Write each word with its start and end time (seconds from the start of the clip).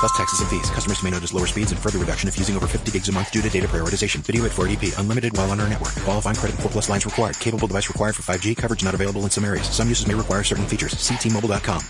Plus 0.00 0.16
taxes 0.16 0.40
and 0.40 0.48
fees. 0.48 0.70
Customers 0.70 1.02
may 1.02 1.10
notice 1.10 1.32
lower 1.32 1.46
speeds 1.46 1.72
and 1.72 1.80
further 1.80 1.98
reduction 1.98 2.28
if 2.28 2.38
using 2.38 2.56
over 2.56 2.66
50 2.66 2.90
gigs 2.90 3.08
a 3.08 3.12
month 3.12 3.30
due 3.30 3.42
to 3.42 3.48
data 3.48 3.66
prioritization. 3.66 4.20
Video 4.20 4.44
at 4.44 4.52
480p. 4.52 4.98
Unlimited 4.98 5.36
while 5.36 5.50
on 5.50 5.60
our 5.60 5.68
network. 5.68 5.94
Qualifying 6.04 6.36
credit 6.36 6.54
and 6.56 6.62
4 6.62 6.70
plus 6.70 6.88
lines 6.88 7.06
required. 7.06 7.38
Capable 7.40 7.66
device 7.66 7.88
required 7.88 8.14
for 8.14 8.22
5G. 8.22 8.56
Coverage 8.56 8.84
not 8.84 8.94
available 8.94 9.22
in 9.22 9.30
some 9.30 9.44
areas. 9.44 9.70
Some 9.70 9.88
uses 9.88 10.06
may 10.06 10.14
require 10.14 10.44
certain 10.44 10.66
features. 10.66 10.98
See 10.98 11.16
T-Mobile.com. 11.16 11.82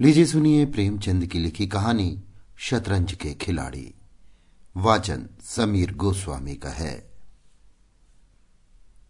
लीजिए 0.00 0.24
सुनिए 0.26 0.64
प्रेमचंद 0.74 1.24
की 1.32 1.38
लिखी 1.38 1.66
कहानी 1.66 2.08
शतरंज 2.58 3.12
के 3.22 3.32
खिलाड़ी 3.42 3.94
वाचन 4.76 5.26
समीर 5.44 5.92
गोस्वामी 5.94 6.54
का 6.64 6.70
है 6.70 6.94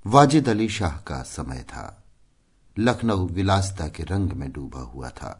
वाजिद 0.06 0.48
अली 0.48 0.68
शाह 0.68 0.96
का 1.08 1.22
समय 1.22 1.62
था 1.70 1.84
लखनऊ 2.78 3.26
विलासता 3.38 3.88
के 3.96 4.02
रंग 4.02 4.32
में 4.32 4.50
डूबा 4.52 4.80
हुआ 4.92 5.10
था 5.20 5.30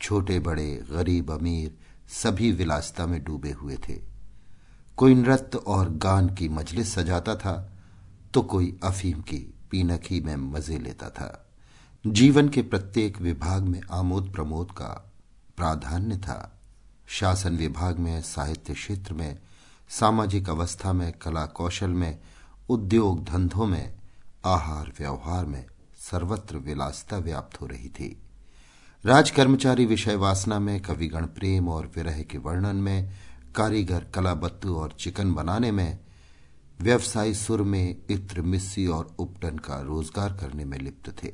छोटे 0.00 0.38
बड़े 0.38 0.68
गरीब 0.90 1.30
अमीर 1.30 1.76
सभी 2.12 2.50
विलासता 2.52 3.06
में 3.06 3.22
डूबे 3.24 3.50
हुए 3.50 3.76
थे। 3.88 3.98
कोई 4.98 5.14
नृत्य 5.14 5.58
और 5.58 5.90
गान 5.90 6.28
की 6.34 6.48
मजलिस 6.48 6.94
सजाता 6.94 7.34
था 7.34 7.54
तो 8.34 8.42
कोई 8.42 8.78
अफीम 8.84 9.20
की 9.20 9.38
पीनखी 9.70 10.20
में 10.20 10.36
मज़े 10.36 10.78
लेता 10.78 11.08
था। 11.08 11.46
जीवन 12.06 12.48
के 12.48 12.62
प्रत्येक 12.62 13.20
विभाग 13.20 13.62
में 13.62 13.80
आमोद 13.90 14.32
प्रमोद 14.32 14.70
का 14.70 15.12
प्राधान्य 15.56 16.16
था। 16.16 16.60
शासन 17.08 17.56
विभाग 17.56 17.98
में, 17.98 18.20
साहित्य 18.22 18.74
क्षेत्र 18.74 19.14
में, 19.14 19.38
सामाजिक 19.90 20.50
अवस्था 20.50 20.92
में, 20.92 21.12
कला 21.12 21.46
कौशल 21.46 21.90
में, 21.90 22.18
उद्योग 22.68 23.24
धंधों 23.24 23.66
में, 23.66 23.94
आहार 24.44 24.92
व्यवहार 24.98 25.46
में 25.46 25.64
सर्वत्र 26.10 26.56
विलासता 26.56 27.16
व्याप्त 27.18 27.60
हो 27.60 27.66
रही 27.66 27.88
थी। 27.88 28.16
राज 29.04 29.30
कर्मचारी 29.30 29.86
विषय 29.86 30.14
वासना 30.14 30.58
में, 30.58 30.80
कविगण 30.80 31.26
प्रेम 31.26 31.68
और 31.68 31.92
विरह 31.96 32.22
के 32.22 32.38
वर्णन 32.38 32.76
में, 32.76 33.12
कारीगर 33.54 34.04
कलाबत्तु 34.14 34.74
और 34.74 34.92
चिकन 34.92 35.34
बनाने 35.34 35.70
में, 35.70 35.98
व्यवसायी 36.80 37.34
सुर 37.34 37.62
में 37.62 37.96
इत्र 38.10 38.42
मिस्सी 38.42 38.86
और 38.86 39.16
उपटन 39.18 39.58
का 39.58 39.80
रोज़गार 39.80 40.32
करने 40.32 40.64
में 40.64 40.78
लिप्त 40.78 41.24
थे। 41.24 41.32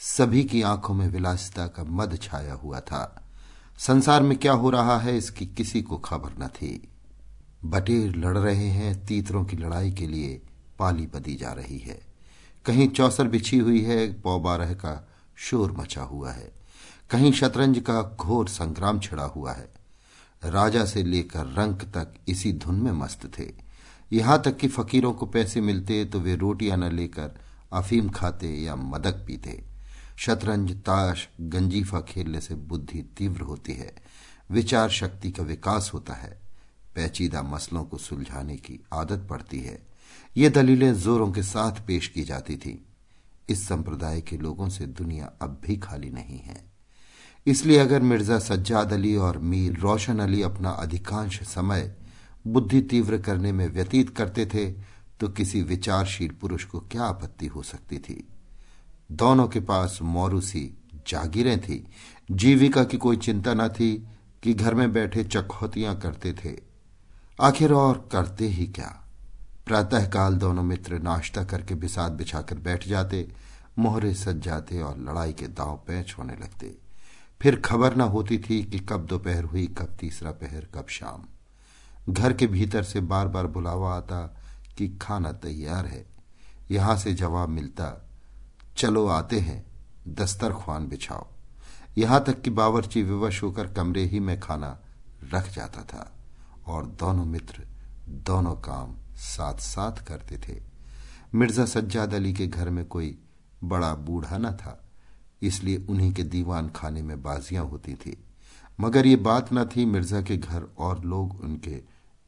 सभी 0.00 0.44
की 0.44 0.62
आँखों 0.62 0.94
में 0.94 1.08
विलासिता 1.08 1.66
का 1.66 1.84
मद 1.84 2.18
छाया 2.22 2.54
हुआ 2.54 2.80
था। 2.80 3.28
संसार 3.78 4.22
में 4.22 4.38
क्या 4.38 4.52
हो 4.52 4.70
रहा 4.70 4.98
है, 4.98 5.18
इसकी 5.18 5.46
किसी 5.46 5.82
को 5.82 5.96
खबर 5.96 6.44
न 6.44 6.46
थी। 6.46 6.88
बटेर 7.64 8.16
लड़ 8.16 8.38
रहे 8.38 8.68
हैं, 8.68 9.06
तीतरों 9.06 9.44
की 9.44 9.56
लड़ाई 9.56 9.92
के 9.92 10.06
लिए 10.06 10.42
पाली 10.78 11.06
बदी 11.06 11.34
जा 11.34 11.52
रही 11.52 11.78
है। 11.78 12.00
कहीं 12.66 12.88
चौसर 12.88 13.28
बिछी 13.28 13.58
हुई 13.58 13.82
है 13.82 14.20
पौ 14.20 14.38
बारह 14.38 14.74
का 14.74 15.08
शोर 15.36 15.72
मचा 15.72 16.02
हुआ 16.02 16.32
है। 16.32 16.63
कहीं 17.10 17.32
शतरंज 17.32 17.78
का 17.78 18.02
घोर 18.20 18.48
संग्राम 18.48 19.00
छिड़ा 19.00 19.24
हुआ 19.24 19.52
है। 19.52 19.68
राजा 20.44 20.84
से 20.84 21.02
लेकर 21.02 21.46
रंक 21.46 21.82
तक 21.82 22.14
इसी 22.28 22.52
धुन 22.52 22.74
में 22.74 22.92
मस्त 22.92 23.38
थे। 23.38 23.52
यहाँ 24.12 24.42
तक 24.42 24.56
कि 24.56 24.68
फकीरों 24.68 25.12
को 25.12 25.26
पैसे 25.26 25.60
मिलते 25.60 26.04
तो 26.04 26.20
वे 26.20 26.36
रोटियाँ 26.36 26.76
न 26.76 26.92
लेकर 26.92 27.38
अफीम 27.72 28.08
खाते 28.08 28.48
या 28.48 28.76
मदक 28.76 29.24
पीते। 29.26 29.64
शतरंज, 30.16 30.72
ताश, 30.72 31.28
गंजीफा 31.40 32.00
खेलने 32.00 32.40
से 32.40 32.54
बुद्धि 32.54 33.02
तीव्र 33.02 33.40
होती 33.40 33.72
है। 33.72 33.94
विचार 34.50 34.90
शक्ति 34.90 35.30
का 35.30 35.42
विकास 35.42 35.90
होता 35.94 36.14
है। 36.14 36.40
पेचीदा 36.94 37.42
मसलों 37.42 37.84
को 37.84 37.98
सुलझाने 37.98 38.56
की 38.56 38.84
आदत 38.92 39.26
पड़ती 39.30 39.60
है। 39.60 39.86
ये 40.36 40.50
दलीलें 40.50 40.94
जोरों 40.94 41.32
के 41.32 41.42
साथ 41.42 41.86
पेश 41.86 42.08
की 42.08 42.22
जाती 42.22 42.56
थी। 42.56 42.86
इस 43.48 43.68
संप्रदाय 43.68 44.20
के 44.20 44.36
लोगों 44.36 44.68
से 44.68 44.86
दुनिया 44.86 45.32
अब 45.42 45.60
भी 45.66 45.76
खाली 45.76 46.10
नहीं 46.10 46.38
है। 46.38 46.73
इसलिए 47.46 47.78
अगर 47.78 48.02
मिर्ज़ा 48.02 48.38
सज्जाद 48.38 48.92
अली 48.92 49.16
और 49.16 49.38
मीर 49.38 49.78
रोशन 49.78 50.18
अली 50.18 50.42
अपना 50.42 50.70
अधिकांश 50.70 51.42
समय 51.42 51.94
बुद्धि 52.46 52.80
तीव्र 52.80 53.18
करने 53.18 53.52
में 53.52 53.66
व्यतीत 53.68 54.10
करते 54.10 54.46
थे 54.46 54.66
तो 55.20 55.28
किसी 55.28 55.62
विचारशील 55.62 56.30
पुरुष 56.30 56.64
को 56.64 56.80
क्या 56.80 57.02
आपत्ति 57.02 57.46
हो 57.46 57.62
सकती 57.62 57.98
थी? 57.98 58.28
दोनों 59.12 59.48
के 59.48 59.60
पास 59.60 59.98
मोरूसी 60.02 60.78
जागीरें 61.06 61.60
थी। 61.60 61.84
जीविका 62.30 62.84
की 62.84 62.96
कोई 62.96 63.16
चिंता 63.16 63.54
न 63.54 63.68
थी 63.68 64.06
कि 64.42 64.54
घर 64.54 64.74
में 64.74 64.92
बैठे 64.92 65.24
चखौतियाँ 65.24 65.98
करते 66.00 66.32
थे। 66.32 66.56
आखिर 67.40 67.72
और 67.72 68.08
करते 68.12 68.48
ही 68.48 68.66
क्या? 68.66 68.88
प्रातःकाल 69.66 70.34
दोनों 70.34 70.62
मित्र 70.62 70.98
नाश्ता 70.98 71.44
करके 71.44 71.74
बिसात 71.74 72.12
बिछाकर 72.12 72.58
बैठ 72.58 72.88
जाते, 72.88 73.28
मोहरे 73.78 74.14
सज 74.14 74.40
जाते 74.40 74.80
और 74.80 74.98
लड़ाई 74.98 75.32
के 75.32 75.46
दांव 75.46 75.80
पैंच 75.86 76.14
होने 76.18 76.32
लगते। 76.32 76.83
फिर 77.44 77.60
खबर 77.60 77.96
न 77.96 78.00
होती 78.00 78.38
थी 78.38 78.62
कि 78.64 78.78
कब 78.78 79.06
दोपहर 79.06 79.44
हुई, 79.44 79.66
कब 79.66 79.96
तीसरा 80.00 80.30
पहर, 80.30 80.68
कब 80.74 80.86
शाम। 80.88 81.24
घर 82.12 82.32
के 82.32 82.46
भीतर 82.46 82.82
से 82.82 83.00
बार 83.00 83.28
बार 83.28 83.46
बुलावा 83.46 83.96
आता 83.96 84.36
कि 84.78 84.98
खाना 85.02 85.32
तैयार 85.32 85.86
है। 85.86 86.06
यहाँ 86.70 86.96
से 86.96 87.14
जवाब 87.14 87.48
मिलता, 87.48 88.08
चलो 88.76 89.06
आते 89.06 89.40
हैं, 89.40 89.66
दस्तरखान 90.08 90.88
बिछाओ। 90.88 91.26
यहाँ 91.98 92.24
तक 92.24 92.42
कि 92.42 92.50
बावरची 92.50 93.02
विवश 93.02 93.42
होकर 93.42 93.66
कमरे 93.66 94.04
ही 94.04 94.20
में 94.20 94.40
खाना 94.40 94.78
रख 95.34 95.54
जाता 95.54 95.82
था 95.82 96.16
और 96.66 96.86
दोनों 96.86 97.24
मित्र 97.24 97.66
दोनों 98.08 98.54
काम 98.54 98.96
साथ 99.16 99.54
साथ 99.54 99.92
करते 99.92 100.38
थे। 100.38 100.62
मिर्ज़ा 101.34 101.64
सज्जाद 101.64 102.14
अली 102.14 102.32
के 102.32 102.46
घर 102.46 102.70
में 102.70 102.84
कोई 102.84 103.18
बड़ा 103.64 103.94
बूढ़ा 103.94 104.38
न 104.38 104.52
था। 104.52 104.83
इसलिए 105.46 105.86
उन्हीं 105.90 106.12
के 106.12 106.22
दीवान 106.22 106.68
खाने 106.68 107.02
में 107.02 107.22
बाजियाँ 107.22 107.64
होती 107.64 107.94
थी। 107.94 108.24
मगर 108.80 109.06
ये 109.06 109.16
बात 109.16 109.52
न 109.52 109.64
थी 109.64 109.84
मिर्ज़ा 109.84 110.22
के 110.22 110.36
घर 110.36 110.62
और 110.78 111.04
लोग 111.04 111.40
उनके 111.40 111.82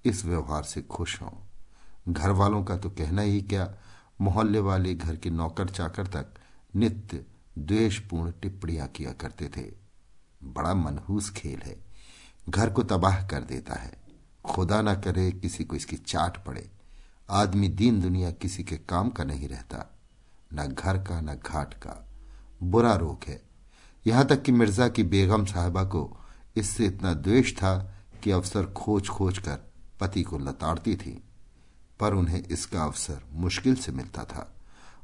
इस 0.04 0.24
व्यवहार 0.24 0.62
से 0.62 0.82
खुश 0.82 1.22
हों। 1.22 1.48
घर 2.12 2.30
वालों 2.30 2.64
का 2.64 2.76
तो 2.76 2.90
कहना 2.90 3.22
ही 3.22 3.42
क्या, 3.42 3.74
मोहल्ले 4.20 4.58
वाले 4.58 4.94
घर 4.94 5.16
के 5.16 5.30
नौकर 5.30 5.68
चाकर 5.68 6.06
तक 6.06 6.26
नित्य 6.76 7.26
द्वेषपूर्ण 7.58 8.32
टिप्पणियाँ 8.42 8.88
किया 8.88 9.12
करते 9.12 9.48
थे। 9.48 9.72
बड़ा 10.42 10.74
मनहूस 10.74 11.30
खेल 11.30 11.58
है। 11.58 11.76
घर 12.48 12.70
को 12.70 12.82
तबाह 12.82 13.26
कर 13.26 13.40
देता 13.40 13.74
है। 13.74 13.98
खुदा 14.44 14.82
ना 14.82 14.94
करे 14.94 15.32
किसी 15.32 15.64
को 15.64 15.76
इसकी 15.76 15.96
चाट 15.96 16.44
पड़े। 16.44 16.70
आदमी 17.30 17.68
दीन 17.68 18.00
दुनिया 18.00 18.30
किसी 18.30 18.64
के 18.64 18.76
काम 18.76 19.10
का 19.10 19.24
नहीं 19.24 19.48
रहता। 19.48 19.98
न 20.54 20.66
घर 20.66 20.98
का, 20.98 21.20
न 21.20 21.34
घाट 21.34 21.74
का। 21.74 22.05
बुरा 22.60 22.94
रोग 22.94 23.24
है। 23.26 23.40
यहाँ 24.06 24.24
तक 24.26 24.42
कि 24.42 24.52
मिर्ज़ा 24.52 24.88
की 24.88 25.02
बेगम 25.04 25.44
साहबा 25.44 25.84
को 25.84 26.18
इससे 26.56 26.86
इतना 26.86 27.12
द्वेष 27.14 27.52
था 27.54 27.76
कि 28.24 28.30
अवसर 28.30 28.66
खोज 28.66 29.08
खोज 29.08 29.38
कर 29.38 29.58
पति 30.00 30.22
को 30.22 30.38
लताड़ती 30.38 30.94
थी, 30.96 31.22
पर 32.00 32.14
उन्हें 32.14 32.42
इसका 32.42 32.82
अवसर 32.82 33.20
मुश्किल 33.32 33.74
से 33.74 33.92
मिलता 33.92 34.24
था। 34.24 34.52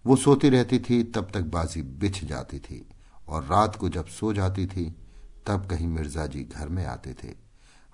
वो 0.05 0.17
सोती 0.17 0.49
रहती 0.49 0.79
थी, 0.79 1.03
तब 1.03 1.31
तक 1.35 1.43
बाजी 1.43 1.83
बिछ 1.83 2.25
जाती 2.25 2.59
थी 2.59 2.87
और 3.29 3.45
रात 3.45 3.77
को 3.77 3.89
जब 3.89 4.07
सो 4.07 4.33
जाती 4.33 4.67
थी, 4.67 4.85
तब 5.47 5.67
कहीं 5.67 5.87
मिर्ज़ा 5.87 6.27
जी 6.27 6.43
घर 6.57 6.69
में 6.69 6.85
आते 6.87 7.15
थे। 7.15 7.35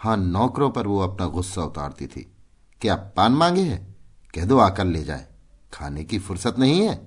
हाँ, 0.00 0.16
नौकरों 0.16 0.70
पर 0.70 0.86
वो 0.86 0.98
अपना 1.00 1.26
गुस्सा 1.26 1.62
उतारती 1.62 2.06
थी। 2.06 2.26
क्या 2.80 2.96
पान 3.16 3.32
मांगे 3.32 3.62
है? 3.62 3.78
कह 4.34 4.44
दो, 4.44 4.58
आकर 4.58 4.84
ले 4.84 5.02
जाए। 5.04 5.26
खाने 5.72 6.04
की 6.04 6.18
फुर्सत 6.18 6.58
नहीं 6.58 6.80
है। 6.82 7.00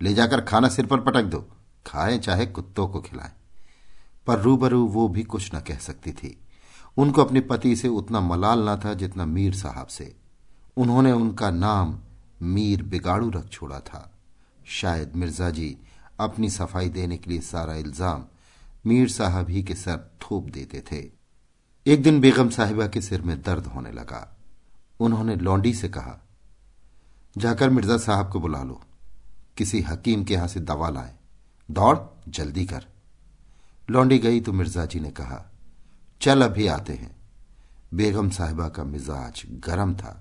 ले 0.00 0.14
जाकर 0.14 0.40
खाना 0.40 0.68
सिर 0.68 0.86
पर 0.86 1.00
पटक 1.00 1.22
दो। 1.22 1.46
खाएँ, 1.86 2.18
चाहे 2.18 2.46
कुत्तों 2.46 2.86
को 2.88 3.00
खिलाएँ। 3.00 3.32
पर 4.26 4.38
रूबरू 4.38 4.84
वो 4.86 5.08
भी 5.08 5.22
कुछ 5.22 5.54
न 5.54 5.60
कह 5.60 5.78
सकती 5.78 6.12
थी। 6.12 6.36
उनको 6.96 7.24
अपने 7.24 7.40
पति 7.40 7.74
से 7.76 7.88
उतना 7.88 8.20
मलाल 8.20 8.60
ना 8.60 8.76
था 8.76 8.94
जितना 8.94 9.24
मीर 9.26 9.54
साहब 9.54 9.86
से। 9.86 10.14
उन्होंने 10.76 11.12
उनका 11.12 11.50
नाम 11.50 11.98
मीर 12.42 12.82
बिगाड़ू 12.82 13.30
रख 13.30 13.48
छोड़ा 13.48 13.80
था। 13.80 14.10
शायद 14.70 15.16
मिर्ज़ा 15.16 15.50
जी 15.50 15.76
अपनी 16.20 16.50
सफ़ाई 16.50 16.88
देने 16.88 17.16
के 17.16 17.30
लिए 17.30 17.40
सारा 17.40 17.74
इल्ज़ाम 17.74 18.24
मीर 18.86 19.08
साहब 19.08 19.48
ही 19.50 19.62
के 19.62 19.74
सर 19.74 19.98
थोप 20.22 20.48
देते 20.50 20.82
थे। 20.92 21.02
एक 21.86 22.02
दिन 22.02 22.20
बेगम 22.20 22.48
साहिबा 22.48 22.86
के 22.86 23.00
सिर 23.00 23.22
में 23.22 23.40
दर्द 23.42 23.66
होने 23.66 23.90
लगा। 23.92 24.28
उन्होंने 25.00 25.36
लौंडी 25.36 25.72
से 25.74 25.88
कहा, 25.88 26.18
जाकर 27.36 27.70
मिर्ज़ा 27.70 27.96
साहब 27.98 28.30
को 28.30 28.40
बुला 28.40 28.62
लो। 28.62 28.80
किसी 29.56 29.80
हकीम 29.80 30.24
के 30.24 30.34
यहाँ 30.34 30.48
से 30.48 30.60
दवा 30.60 30.88
लाए। 30.90 31.14
दौड़, 31.68 31.98
जल्दी 32.28 32.64
कर। 32.64 32.84
लौंडी 33.90 34.18
गई 34.18 34.40
तो 34.40 34.52
मिर्ज़ा 34.52 34.84
जी 34.86 35.00
ने 35.00 35.10
कहा, 35.10 35.44
चल 36.20 36.42
अभी 36.42 36.66
आते 36.66 36.92
हैं। 36.92 37.16
बेगम 37.94 38.30
साहिबा 38.30 38.68
का 38.68 38.84
मिजाज 38.84 39.42
गर्म 39.66 39.94
था। 39.94 40.20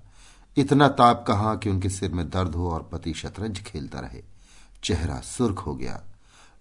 इतना 0.57 0.88
ताप 0.88 1.24
कहा 1.28 1.56
कि 1.56 1.69
उनके 1.69 1.90
सिर 1.90 2.12
में 2.12 2.30
दर्द 2.30 2.56
हो 2.56 2.69
और 2.72 2.90
पति 2.92 3.13
शतरंज 3.13 3.60
खेलता 3.60 4.00
रहे। 4.00 4.24
चेहरा 4.84 5.19
सुर्ख 5.19 5.60
हो 5.60 5.75
गया। 5.75 6.01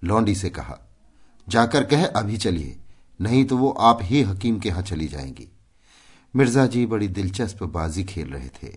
लौंडी 0.05 0.35
से 0.35 0.51
कहा, 0.51 0.79
जाकर 1.49 1.85
कह, 1.85 2.07
अभी 2.07 2.37
चलिए। 2.37 2.79
नहीं 3.21 3.45
तो 3.45 3.57
वो 3.57 3.71
आप 3.71 3.99
ही 4.03 4.23
हकीम 4.23 4.59
के 4.59 4.69
यहाँ 4.69 4.83
चली 4.83 5.09
जाएँगी। 5.09 5.49
मिर्ज़ा 6.35 6.67
जी 6.67 6.87
बड़ी 6.87 7.09
दिलचस्प 7.09 7.63
बाजी 7.65 8.05
खेल 8.05 8.29
रहे 8.29 8.49
थे। 8.49 8.77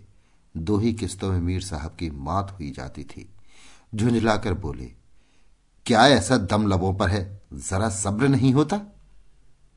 दो 0.55 0.77
ही 0.77 0.93
किस्तों 0.93 1.31
में 1.31 1.39
मीर 1.39 1.61
साहब 1.61 1.95
की 1.99 2.09
मात 2.09 2.55
हुई 2.59 2.71
जाती 2.71 3.03
थी। 3.03 3.29
झुंझलाकर 3.95 4.53
बोले 4.53 4.91
क्या 5.85 6.07
ऐसा 6.07 6.37
दम 6.37 6.67
लबों 6.67 6.93
पर 6.93 7.09
है? 7.09 7.41
जरा 7.53 7.89
सब्र 7.89 8.27
नहीं 8.27 8.53
होता? 8.53 8.81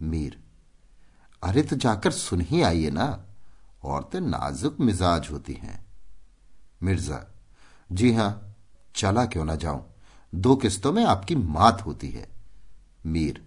मीर। 0.02 0.40
अरे 1.42 1.62
तो 1.62 1.76
जाकर 1.76 2.10
सुन 2.10 2.40
ही 2.40 2.62
आइए 2.62 2.90
ना। 2.90 3.24
औरतें 3.84 4.20
नाजुक 4.20 4.80
मिजाज 4.80 5.28
होती 5.30 5.52
हैं। 5.52 5.86
मिर्ज़ा। 6.82 7.34
जी 7.92 8.12
हाँ, 8.12 8.56
चला 8.96 9.26
क्यों 9.26 9.44
ना 9.44 9.54
जाऊँ? 9.54 9.94
दो 10.34 10.56
किस्तों 10.56 10.92
में 10.92 11.04
आपकी 11.04 11.34
मात 11.34 11.86
होती 11.86 12.10
है। 12.10 12.28
मीर। 13.06 13.46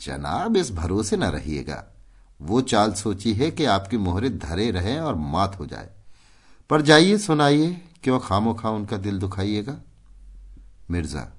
जनाब, 0.00 0.56
इस 0.56 0.72
भरोसे 0.72 1.16
न 1.16 1.24
रहिएगा। 1.24 1.86
वो 2.42 2.60
चाल 2.60 2.92
सोची 2.92 3.34
है 3.34 3.50
कि 3.50 3.64
आपकी 3.64 3.96
मोहरे 3.96 4.30
धरे 4.30 4.70
रहें 4.70 5.00
और 5.00 5.14
मात 5.14 5.58
हो 5.58 5.66
जाए। 5.66 5.90
पर 6.70 6.82
जाइए, 6.82 7.18
सुनाइए, 7.18 7.82
क्यों 8.02 8.20
खामो 8.20 8.54
खा 8.54 8.70
उनका 8.70 8.96
दिल 8.96 9.18
दुखाइएगा? 9.18 9.80
मिर्ज़ा। 10.90 11.32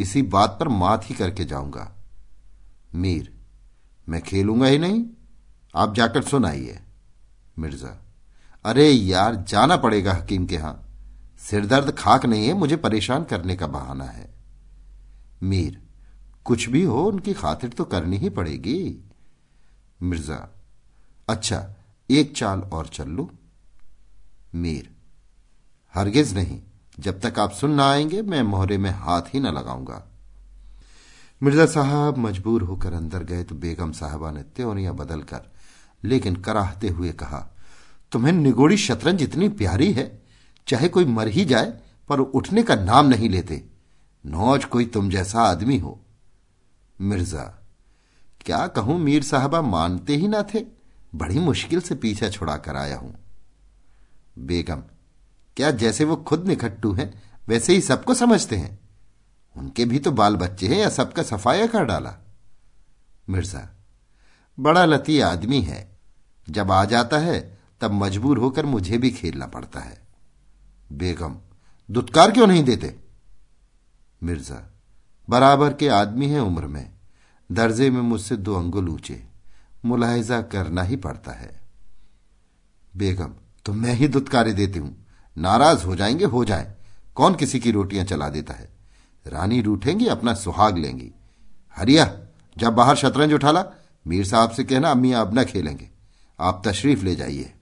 इसी 0.00 0.22
बात 0.22 0.56
पर 0.60 0.68
मात 0.68 1.10
ही 1.10 1.14
करके 1.14 1.44
जाऊँगा। 1.44 1.92
मीर, 2.94 3.32
मैं 4.08 4.22
खेलूँगा 4.22 4.66
ही 4.66 4.78
नहीं। 4.78 5.04
आप 5.74 5.94
जाकर 5.94 6.22
सुनाइए। 6.22 6.80
मिर्ज़ा, 7.58 8.00
अरे 8.64 8.90
यार, 8.90 9.34
जाना 9.34 9.76
पड़ेगा 9.76 10.12
हकीम 10.12 10.46
के 10.46 10.54
यहाँ। 10.54 10.82
सिरदर्द 11.38 11.90
खाक 11.90 12.26
नहीं 12.26 12.46
है, 12.46 12.54
मुझे 12.54 12.76
परेशान 12.76 13.24
करने 13.24 13.56
का 13.56 13.66
बहाना 13.66 14.04
है। 14.04 14.34
मीर, 15.42 15.82
कुछ 16.44 16.68
भी 16.68 16.82
हो, 16.82 17.04
उनकी 17.04 17.34
खातिर 17.34 17.70
तो 17.70 17.84
करनी 17.84 18.16
ही 18.16 18.28
पड़ेगी। 18.28 19.10
मिर्ज़ा 20.02 20.48
अच्छा 21.28 21.76
एक 22.10 22.36
चाल 22.36 22.60
और 22.60 22.86
चल 22.86 23.08
लू। 23.08 23.30
मीर, 24.54 24.90
हरगिज 25.94 26.34
नहीं। 26.34 26.60
जब 27.00 27.20
तक 27.20 27.38
आप 27.38 27.52
सुन 27.52 27.70
ना 27.70 27.90
आएँगे, 27.90 28.22
मैं 28.22 28.42
मोहरे 28.42 28.78
में 28.78 28.90
हाथ 28.90 29.22
ही 29.22 29.40
न 29.40 29.46
लगाऊँगा। 29.46 30.06
मिर्ज़ा 31.42 31.66
साहब 31.66 32.18
मजबूर 32.18 32.62
होकर 32.62 32.92
अंदर 32.92 33.22
गए 33.22 33.42
तो 33.42 33.54
बेगम 33.54 33.92
साहबा 33.92 34.30
ने 34.30 34.42
त्योरियाँ 34.42 34.94
बदलकर 34.94 35.40
लेकिन 36.04 36.36
कराहते 36.36 36.88
हुए 36.88 37.12
कहा, 37.12 37.56
तुम्हें 38.12 38.32
निगोड़ी 38.32 38.76
शतरंज 38.76 39.22
इतनी 39.22 39.48
प्यारी 39.48 39.92
है, 39.92 40.22
चाहे 40.66 40.88
कोई 40.88 41.04
मर 41.04 41.28
ही 41.28 41.44
जाए, 41.44 41.80
पर 42.08 42.20
उठने 42.20 42.62
का 42.62 42.74
नाम 42.74 43.06
नहीं 43.06 43.28
लेते। 43.28 43.64
नौज 44.26 44.64
कोई 44.64 44.84
तुम 44.86 45.10
जैसा 45.10 45.42
आदमी 45.42 45.78
हो। 45.78 46.00
मिर्ज़ा, 47.00 47.42
क्या 48.40 48.66
कहूँ, 48.66 48.98
मीर 48.98 49.22
साहबा 49.22 49.62
मानते 49.62 50.16
ही 50.16 50.28
ना 50.28 50.42
थे? 50.42 50.64
बड़ी 51.14 51.38
मुश्किल 51.38 51.80
से 51.80 51.94
पीछा 51.94 52.28
छुड़ा 52.28 52.56
कर 52.56 52.76
आया 52.76 52.96
हूँ। 52.96 53.14
बेगम 54.38 54.82
क्या 55.56 55.70
जैसे 55.70 56.04
वो 56.04 56.16
खुद 56.16 56.46
निखट्टू 56.46 56.92
हैं, 56.92 57.22
वैसे 57.48 57.74
ही 57.74 57.80
सबको 57.80 58.14
समझते 58.14 58.56
हैं। 58.56 58.78
उनके 59.56 59.84
भी 59.84 59.98
तो 59.98 60.10
बाल 60.10 60.36
बच्चे 60.36 60.68
हैं 60.68 60.76
या 60.76 60.88
सबका 60.88 61.22
सफाया 61.22 61.66
कर 61.66 61.84
डाला। 61.84 62.14
मिर्ज़ा, 63.28 63.68
बड़ा 64.60 64.84
लती 64.84 65.20
आदमी 65.20 65.60
है। 65.60 65.98
जब 66.48 66.72
आ 66.72 66.84
जाता 66.84 67.18
है, 67.18 67.58
तब 67.80 67.92
मजबूर 67.92 68.38
होकर 68.38 68.66
मुझे 68.66 68.98
भी 68.98 69.10
खेलना 69.10 69.46
पड़ता 69.46 69.80
है। 69.80 70.00
बेगम, 70.92 71.36
दुत्कार 71.90 72.30
क्यों 72.30 72.46
नहीं 72.46 72.64
देते? 72.64 72.96
मिर्ज़ा, 74.22 74.62
बराबर 75.28 75.74
के 75.74 75.88
आदमी 75.88 76.28
हैं 76.28 76.40
उम्र 76.40 76.66
में। 76.66 76.90
दर्जे 77.52 77.90
में 77.90 78.00
मुझसे 78.00 78.36
दो 78.36 78.54
अंगुल 78.54 78.88
ऊँचे। 78.88 79.24
मुलायजा 79.84 80.42
करना 80.42 80.82
ही 80.82 80.96
पड़ता 80.96 81.32
है। 81.32 81.60
बेगम 82.96 83.34
तो 83.66 83.72
मैं 83.72 83.94
ही 83.94 84.08
दुत्कारे 84.08 84.52
देती 84.52 84.78
हूँ। 84.78 84.99
नाराज़ 85.38 85.84
हो 85.84 85.96
जाएँगे, 85.96 86.24
हो 86.24 86.44
जाए। 86.44 86.74
कौन 87.14 87.34
किसी 87.34 87.60
की 87.60 87.70
रोटियाँ 87.70 88.04
चला 88.04 88.28
देता 88.28 88.54
है? 88.54 88.68
रानी 89.26 89.60
रूठेंगी, 89.60 90.06
अपना 90.06 90.34
सुहाग 90.34 90.78
लेंगी। 90.78 91.12
हरिया, 91.76 92.18
जब 92.58 92.72
बाहर 92.72 92.96
शतरंज 92.96 93.32
उठाला, 93.32 93.64
मीर 94.06 94.26
साहब 94.26 94.50
से 94.50 94.64
कहना, 94.64 94.90
अम्मी 94.90 95.12
अब 95.12 95.38
न 95.38 95.44
खेलेंगे। 95.44 95.90
आप 96.40 96.62
तशरीफ़ 96.66 97.04
ले 97.04 97.16
जाइए। 97.16 97.54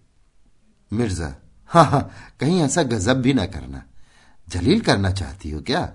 मिर्ज़ा 0.93 1.35
हाँ 1.67 1.85
हाँ 1.85 2.11
कहीं 2.41 2.61
ऐसा 2.61 2.83
गजब 2.83 3.21
भी 3.21 3.35
ना 3.35 3.47
करना। 3.47 3.83
जलील 4.49 4.81
करना 4.81 5.11
चाहती 5.11 5.51
हो 5.51 5.61
क्या? 5.61 5.93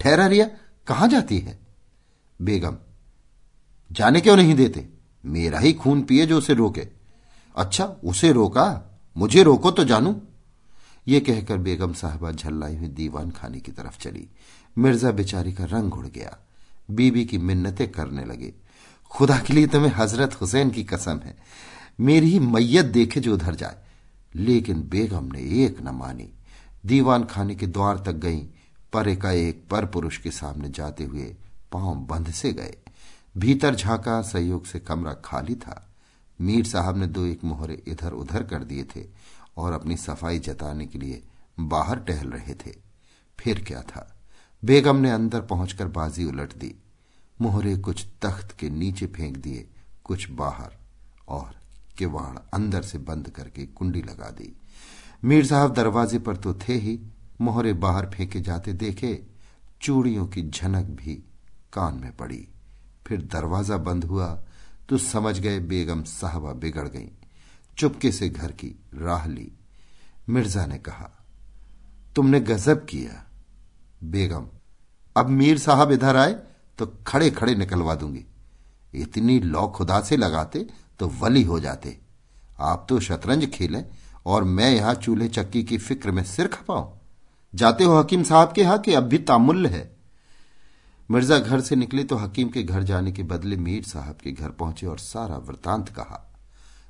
ठहरा 0.00 0.26
रिया, 0.26 0.46
कहाँ 0.86 1.08
जाती 1.08 1.38
है? 1.38 1.58
बेगम, 2.42 2.76
जाने 3.92 4.20
क्यों 4.20 4.36
नहीं 4.36 4.54
देते? 4.54 4.88
मेरा 5.24 5.58
ही 5.58 5.72
खून 5.72 6.02
पिए 6.02 6.26
जो 6.26 6.38
उसे 6.38 6.54
रोके। 6.54 6.88
अच्छा 7.56 7.84
उसे 7.84 8.32
रोका? 8.32 8.98
मुझे 9.16 9.42
रोको 9.42 9.70
तो 9.70 9.84
जानू? 9.84 10.20
ये 11.08 11.20
कहकर 11.20 11.58
बेगम 11.58 11.92
साहबा 11.92 12.32
झल्लाई 12.32 12.76
हुई 12.76 12.88
दीवान 12.88 13.30
खाने 13.30 13.60
की 13.60 13.72
तरफ़ 13.72 13.98
चली। 13.98 14.28
मिर्ज़ा 14.78 15.10
बेचारी 15.10 15.52
का 15.52 15.64
रंग 15.64 15.94
उड़ 15.94 16.06
गया। 16.06 16.38
बीबी 16.90 17.24
की 17.24 17.38
मिन्नतें 17.38 17.92
करने 17.92 18.24
लगे। 18.24 18.54
खुदा 19.10 19.38
के 19.38 19.52
लिए 19.52 19.66
तुम्हें 19.66 19.92
हज़रत 19.96 20.40
हुसैन 20.40 20.70
की 20.70 20.84
कसम 20.84 21.20
है। 21.24 21.36
मेरी 22.00 22.30
ही 22.30 22.38
मैयत 22.38 22.86
देखे 22.86 23.20
जो 23.20 23.34
उधर 23.34 23.54
जाए। 23.54 23.84
लेकिन 24.34 24.82
बेगम 24.82 25.24
ने 25.24 25.64
एक 25.64 25.82
न 25.82 25.88
मानी। 25.88 26.32
दीवान 26.86 27.24
खाने 27.24 27.54
के 27.54 27.66
द्वार 27.66 27.98
तक 27.98 28.12
गई। 28.12 28.48
पर 28.92 29.08
एक 29.08 29.64
पर 29.70 29.86
पुरुष 29.86 30.18
के 30.18 30.30
सामने 30.30 30.70
जाते 30.70 31.04
हुए 31.04 31.36
पाँव 31.72 31.94
बंध 31.94 32.30
से 32.30 32.52
गए। 32.52 32.76
भीतर 33.38 33.74
झांका, 33.74 34.22
सहयोग 34.22 34.66
से 34.66 34.80
कमरा 34.80 35.12
खाली 35.12 35.54
था। 35.54 35.88
मीर 36.40 36.66
साहब 36.66 36.96
ने 36.96 37.06
दो 37.06 37.24
एक 37.24 37.44
मोहरे 37.44 37.82
इधर 37.86 38.12
उधर 38.12 38.42
कर 38.42 38.64
दिए 38.64 38.84
थे। 38.84 39.21
और 39.56 39.72
अपनी 39.72 39.96
सफ़ाई 39.96 40.38
जताने 40.38 40.86
के 40.86 40.98
लिए 40.98 41.22
बाहर 41.60 41.98
टहल 41.98 42.28
रहे 42.28 42.54
थे। 42.54 42.74
फिर 43.38 43.64
क्या 43.64 43.82
था? 43.82 44.08
बेगम 44.62 44.96
ने 44.96 45.10
अंदर 45.10 45.40
पहुंचकर 45.40 45.88
बाजी 45.88 46.24
उलट 46.24 46.56
दी। 46.56 46.74
मोहरे 47.40 47.76
कुछ 47.76 48.06
तख्त 48.22 48.56
के 48.58 48.70
नीचे 48.70 49.06
फेंक 49.06 49.36
दिए, 49.36 49.66
कुछ 50.04 50.30
बाहर, 50.30 50.76
और 51.28 51.54
किवाड़ 51.98 52.38
अंदर 52.54 52.82
से 52.82 52.98
बंद 52.98 53.28
करके 53.28 53.66
कुंडी 53.66 54.02
लगा 54.02 54.30
दी। 54.30 54.56
मीर 55.24 55.46
साहब 55.46 55.72
दरवाजे 55.72 56.18
पर 56.18 56.36
तो 56.36 56.54
थे 56.54 56.74
ही, 56.74 56.98
मोहरे 57.40 57.72
बाहर 57.72 58.06
फेंके 58.06 58.40
जाते 58.40 58.72
देखे, 58.72 59.22
चूड़ियों 59.80 60.26
की 60.26 60.42
झनक 60.50 60.86
भी 60.96 61.14
कान 61.72 61.94
में 61.94 62.16
पड़ी। 62.16 62.46
फिर 63.06 63.22
दरवाज़ा 63.22 63.76
बंद 63.76 64.04
हुआ 64.04 64.26
तो 64.88 64.98
समझ 64.98 65.38
गए 65.38 65.58
बेगम 65.60 66.02
साहबा 66.02 66.52
बिगड़ 66.52 66.88
गई। 66.88 67.10
चुपके 67.76 68.10
से 68.12 68.28
घर 68.28 68.52
की 68.52 68.74
राह 68.94 69.26
ली। 69.26 69.50
मिर्ज़ा 70.28 70.66
ने 70.66 70.78
कहा, 70.78 71.10
तुमने 72.16 72.40
गजब 72.40 72.84
किया, 72.86 73.24
बेगम। 74.04 74.46
अब 75.16 75.28
मीर 75.30 75.58
साहब 75.58 75.92
इधर 75.92 76.16
आए 76.16 76.32
तो 76.78 76.86
खड़े 77.06 77.30
खड़े 77.30 77.54
निकलवा 77.54 77.94
दूँगी। 77.94 78.24
इतनी 78.94 79.38
लौ 79.40 79.66
खुदा 79.68 80.00
से 80.00 80.16
लगाते 80.16 80.66
तो 81.00 81.08
वली 81.20 81.42
हो 81.42 81.60
जाते। 81.60 81.98
आप 82.60 82.86
तो 82.88 82.98
शतरंज 83.00 83.50
खेलें 83.50 83.84
और 84.26 84.44
मैं 84.44 84.70
यहाँ 84.70 84.94
चूल्हे 84.94 85.28
चक्की 85.28 85.62
की 85.62 85.78
फ़िक्र 85.78 86.10
में 86.10 86.22
सिर 86.24 86.46
खपाऊं। 86.46 86.90
जाते 87.54 87.84
हो 87.84 87.98
हकीम 87.98 88.22
साहब 88.22 88.52
के 88.52 88.60
यहाँ 88.60 88.78
कि 88.78 88.94
अब 88.94 89.04
भी 89.04 89.18
तामुल्य 89.20 89.68
है? 89.68 89.90
मिर्ज़ा 91.08 91.38
घर 91.38 91.60
से 91.60 91.76
निकले 91.76 92.04
तो 92.04 92.16
हकीम 92.16 92.48
के 92.48 92.62
घर 92.62 92.82
जाने 92.82 93.12
के 93.12 93.22
बदले 93.24 93.56
मीर 93.56 93.82
साहब 93.84 94.18
के 94.22 94.32
घर 94.32 94.50
पहुँचे 94.50 94.86
और 94.86 94.98
सारा 94.98 95.36
वृतांत 95.38 95.88
कहा 95.88 96.28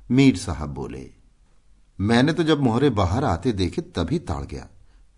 मीर 0.09 0.37
साहब 0.37 0.69
बोले, 0.69 1.09
मैंने 1.99 2.33
तो 2.33 2.43
जब 2.43 2.59
मोहरे 2.59 2.89
बाहर 2.89 3.23
आते 3.23 3.51
देखे 3.51 3.81
तभी 3.81 4.19
ताड़ 4.19 4.45
गया। 4.45 4.67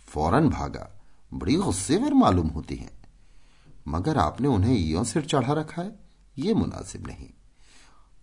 फ़ौरन 0.07 0.49
भागा। 0.49 0.89
बड़ी 1.33 1.55
गुस्सेवर 1.55 2.13
मालूम 2.13 2.47
होती 2.47 2.75
हैं। 2.75 2.91
मगर 3.87 4.17
आपने 4.17 4.47
उन्हें 4.47 4.77
यो 4.77 5.03
सिर 5.03 5.25
चढ़ा 5.25 5.53
रखा 5.53 5.81
है? 5.81 5.99
ये 6.37 6.53
मुनासिब 6.53 7.07
नहीं। 7.07 7.29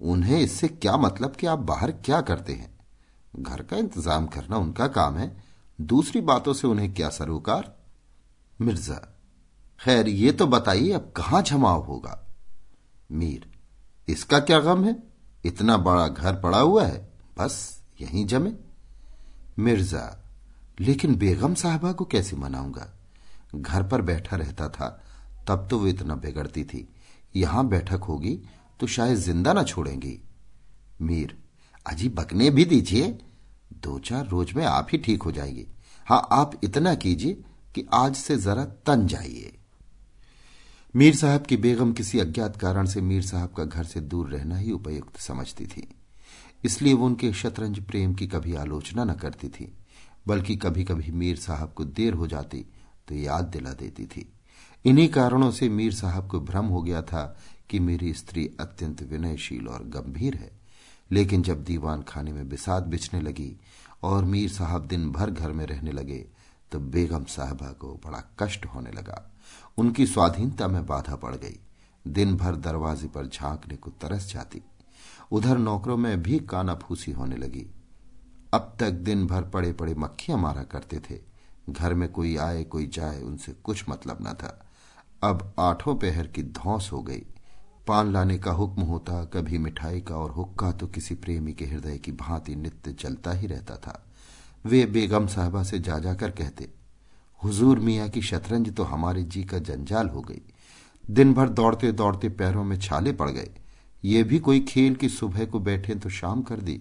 उन्हें 0.00 0.38
इससे 0.40 0.68
क्या 0.68 0.96
मतलब 0.96 1.36
कि 1.36 1.46
आप 1.46 1.58
बाहर 1.58 1.92
क्या 1.92 2.20
करते 2.20 2.52
हैं? 2.52 2.72
घर 3.36 3.62
का 3.62 3.76
इंतज़ाम 3.76 4.26
करना 4.26 4.56
उनका 4.56 4.86
काम 4.86 5.16
है। 5.16 5.44
दूसरी 5.80 6.20
बातों 6.20 6.52
से 6.52 6.66
उन्हें 6.68 6.92
क्या 6.94 7.08
सरोकार? 7.08 7.74
मिर्ज़ा, 8.60 9.00
खैर, 9.80 10.08
ये 10.08 10.32
तो 10.32 10.46
बताइए, 10.46 10.92
अब 10.92 11.12
कहाँ 11.16 11.42
जमाव 11.42 11.82
होगा? 11.82 12.18
मीर, 13.12 13.50
इसका 14.08 14.38
क्या 14.40 14.60
गम 14.60 14.84
है? 14.84 15.11
इतना 15.44 15.76
बड़ा 15.76 16.06
घर 16.08 16.40
पड़ा 16.40 16.58
हुआ 16.58 16.84
है, 16.84 16.98
बस 17.38 17.82
यहीं 18.00 18.26
जमे। 18.26 18.52
मिर्ज़ा, 19.58 20.18
लेकिन 20.80 21.14
बेगम 21.14 21.54
साहबा 21.54 21.92
को 21.92 22.04
कैसे 22.04 22.36
मनाऊँगा? 22.36 22.88
घर 23.54 23.82
पर 23.82 24.02
बैठा 24.02 24.36
रहता 24.36 24.68
था, 24.68 24.88
तब 25.48 25.66
तो 25.70 25.78
वो 25.78 25.86
इतना 25.86 26.14
बिगड़ती 26.14 26.64
थी। 26.64 26.88
यहाँ 27.36 27.66
बैठक 27.68 28.04
होगी 28.04 28.38
तो 28.80 28.86
शायद 28.86 29.16
ज़िंदा 29.16 29.52
ना 29.52 29.62
छोड़ेंगी। 29.62 30.18
मीर, 31.02 31.36
अजी 31.86 32.08
बकने 32.08 32.50
भी 32.50 32.64
दीजिए। 32.64 33.08
दो 33.74 33.98
चार 33.98 34.26
रोज 34.26 34.52
में 34.52 34.64
आप 34.66 34.88
ही 34.92 34.98
ठीक 34.98 35.22
हो 35.22 35.32
जाएँगे। 35.32 35.66
हाँ 36.06 36.26
आप 36.32 36.60
इतना 36.64 36.94
कीजिए 36.94 37.42
कि 37.74 37.86
आज 37.94 38.16
से 38.16 38.36
जरा 38.36 38.64
तन 38.86 39.06
जाइए। 39.06 39.58
मीर 40.94 41.14
साहब 41.16 41.42
की 41.42 41.56
बेगम 41.56 41.92
किसी 41.92 42.18
अज्ञात 42.20 42.56
कारण 42.56 42.86
से 42.86 43.00
मीर 43.00 43.22
साहब 43.22 43.52
का 43.56 43.64
घर 43.64 43.84
से 43.84 44.00
दूर 44.00 44.28
रहना 44.30 44.56
ही 44.56 44.72
उपयुक्त 44.72 45.16
समझती 45.16 45.66
थी। 45.66 45.86
इसलिए 46.64 46.94
वो 46.94 47.06
उनके 47.06 47.32
शतरंज 47.32 47.78
प्रेम 47.80 48.14
की 48.14 48.26
कभी 48.26 48.54
आलोचना 48.54 49.04
न 49.04 49.14
करती 49.14 49.48
थी, 49.48 49.72
बल्कि 50.26 50.56
कभी 50.56 50.84
कभी 50.84 51.12
मीर 51.12 51.36
साहब 51.36 51.72
को 51.72 51.84
देर 51.84 52.14
हो 52.14 52.26
जाती 52.26 52.64
तो 53.08 53.14
याद 53.14 53.44
दिला 53.44 53.72
देती 53.72 54.06
थी। 54.06 54.32
इन्हीं 54.84 55.08
कारणों 55.08 55.50
से 55.50 55.68
मीर 55.68 55.94
साहब 55.94 56.28
को 56.28 56.40
भ्रम 56.40 56.66
हो 56.66 56.82
गया 56.82 57.02
था 57.02 57.24
कि 57.70 57.80
मेरी 57.80 58.12
स्त्री 58.12 58.46
अत्यंत 58.60 59.02
विनयशील 59.02 59.68
और 59.68 59.88
गंभीर 59.88 60.34
है। 60.34 60.52
लेकिन 61.10 61.42
जब 61.42 61.64
दीवान 61.64 62.02
खाने 62.02 62.32
में 62.32 62.48
बिसात 62.48 62.82
बिछने 62.82 63.20
लगी 63.20 63.52
और 64.02 64.24
मीर 64.24 64.48
साहब 64.50 64.86
दिन 64.86 65.10
भर 65.12 65.30
घर 65.30 65.52
में 65.52 65.66
रहने 65.66 65.92
लगे 65.92 66.24
तो 66.72 66.80
बेगम 66.80 67.24
साहबा 67.24 67.72
को 67.72 68.00
बड़ा 68.06 68.24
कष्ट 68.38 68.66
होने 68.66 68.90
लगा। 68.90 69.28
उनकी 69.78 70.06
स्वाधीनता 70.06 70.68
में 70.68 70.86
बाधा 70.86 71.16
पड़ 71.16 71.36
गई। 71.36 71.58
दिन 72.08 72.36
भर 72.36 72.56
दरवाजे 72.56 73.08
पर 73.08 73.26
झांकने 73.26 73.76
को 73.76 73.90
तरस 73.90 74.32
जाती। 74.32 74.62
उधर 75.32 75.58
नौकरों 75.58 75.96
में 75.96 76.22
भी 76.22 76.38
काना 76.38 76.74
फूसी 76.74 77.12
होने 77.12 77.36
लगी। 77.36 77.66
अब 78.54 78.76
तक 78.80 78.90
दिन 78.90 79.26
भर 79.26 79.42
पड़े 79.42 79.72
पड़े 79.72 79.94
मक्खियाँ 79.94 80.38
मारा 80.38 80.62
करते 80.62 81.00
थे। 81.10 81.18
घर 81.70 81.94
में 81.94 82.08
कोई 82.08 82.36
आए, 82.36 82.64
कोई 82.64 82.86
जाए, 82.86 83.22
उनसे 83.22 83.52
कुछ 83.52 83.84
मतलब 83.88 84.18
न 84.22 84.32
था। 84.32 84.66
अब 85.22 85.52
आठों 85.58 85.94
पहर 85.94 86.26
की 86.26 86.42
धौस 86.42 86.92
हो 86.92 87.02
गई। 87.02 87.22
पान 87.86 88.12
लाने 88.12 88.38
का 88.38 88.50
हुक्म 88.50 88.82
होता, 88.82 89.24
कभी 89.24 89.58
मिठाई 89.58 90.00
का 90.00 90.16
और 90.16 90.30
हुक्का 90.30 90.72
तो 90.72 90.86
किसी 90.86 91.14
प्रेमी 91.14 91.52
के 91.52 91.64
हृदय 91.64 91.98
की 91.98 92.12
भांति 92.12 92.56
नित्य 92.56 92.92
चलता 92.92 93.32
ही 93.32 93.46
रहता 93.46 93.76
था। 93.76 94.06
वे 94.64 94.86
बेगम 94.86 95.26
साहबा 95.26 95.62
से 95.62 95.78
जा 95.78 95.98
जाकर 95.98 96.30
कहते 96.30 96.70
हुजूर 97.44 97.78
मियाँ 97.78 98.08
की 98.08 98.22
शतरंज 98.22 98.74
तो 98.74 98.82
हमारे 98.82 99.22
जी 99.22 99.44
का 99.44 99.58
जंजाल 99.58 100.08
हो 100.08 100.20
गई। 100.20 100.40
दिन 101.04 101.34
भर 101.34 101.48
दौड़ते 101.48 101.92
दौड़ते 101.92 102.28
पैरों 102.28 102.64
में 102.64 102.78
छाले 102.80 103.12
पड़ 103.12 103.30
गए। 103.30 103.50
ये 104.04 104.22
भी 104.22 104.38
कोई 104.38 104.60
खेल 104.60 104.94
की 104.94 105.08
सुबह 105.08 105.44
को 105.44 105.60
बैठे 105.60 105.94
तो 105.94 106.08
शाम 106.08 106.42
कर 106.42 106.56
दी। 106.56 106.80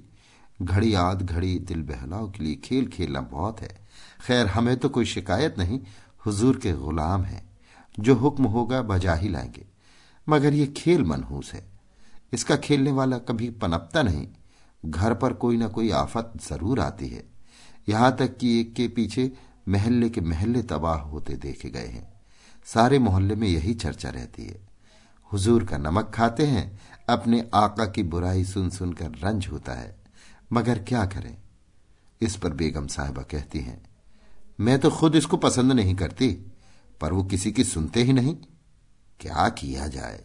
घड़ी 0.61 0.93
आध 0.93 1.21
घड़ी 1.21 1.59
दिल 1.59 1.81
बहलाव 1.81 2.29
के 2.31 2.43
लिए 2.43 2.55
खेल 2.55 2.87
खेलना 2.87 3.21
बहुत 3.21 3.61
है। 3.61 3.87
खैर, 4.25 4.47
हमें 4.47 4.77
तो 4.77 4.89
कोई 4.89 5.05
शिकायत 5.05 5.57
नहीं, 5.57 5.79
हुजूर 6.25 6.57
के 6.57 6.73
गुलाम 6.73 7.23
हैं। 7.23 7.49
जो 7.99 8.15
हुक्म 8.15 8.45
होगा 8.45 8.81
बजा 8.81 9.13
ही 9.13 9.29
लाएँगे। 9.29 9.65
मगर 10.29 10.53
ये 10.53 10.67
खेल 10.67 11.03
मनहूस 11.03 11.53
है। 11.53 11.65
इसका 12.33 12.55
खेलने 12.55 12.91
वाला 12.91 13.17
कभी 13.17 13.49
पनपता 13.49 14.03
नहीं। 14.03 14.27
घर 14.85 15.13
पर 15.13 15.33
कोई 15.33 15.57
ना 15.57 15.67
कोई 15.67 15.89
आफत 15.89 16.33
ज़रूर 16.49 16.79
आती 16.79 17.07
है। 17.07 17.23
यहाँ 17.89 18.15
तक 18.15 18.37
कि 18.37 18.59
एक 18.59 18.73
के 18.73 18.87
पीछे 18.87 19.31
महल्ले 19.71 20.09
के 20.09 20.21
महल्ले 20.21 20.61
तबाह 20.61 20.99
होते 20.99 21.33
देखे 21.33 21.69
गए 21.69 21.87
हैं। 21.87 22.21
सारे 22.65 22.99
मोहल्ले 22.99 23.35
में 23.35 23.47
यही 23.47 23.73
चर्चा 23.73 24.09
रहती 24.09 24.45
है। 24.45 24.59
हुजूर 25.31 25.65
का 25.65 25.77
नमक 25.77 26.11
खाते 26.15 26.45
हैं, 26.45 26.79
अपने 27.09 27.49
आका 27.53 27.85
की 27.85 28.03
बुराई 28.03 28.43
सुन 28.45 28.69
सुनकर 28.69 29.11
रंज 29.23 29.47
होता 29.47 29.73
है। 29.73 29.95
मगर 30.53 30.79
क्या 30.79 31.05
करें? 31.05 31.37
इस 32.21 32.35
पर 32.35 32.53
बेगम 32.53 32.87
साहिबा 32.87 33.21
कहती 33.21 33.59
हैं, 33.59 33.81
मैं 34.59 34.79
तो 34.79 34.89
खुद 34.89 35.15
इसको 35.15 35.37
पसंद 35.37 35.71
नहीं 35.71 35.95
करती, 35.95 36.27
पर 37.01 37.13
वो 37.13 37.23
किसी 37.23 37.51
की 37.51 37.63
सुनते 37.63 38.03
ही 38.03 38.13
नहीं। 38.13 38.35
क्या 39.19 39.49
किया 39.49 39.87
जाए? 39.87 40.23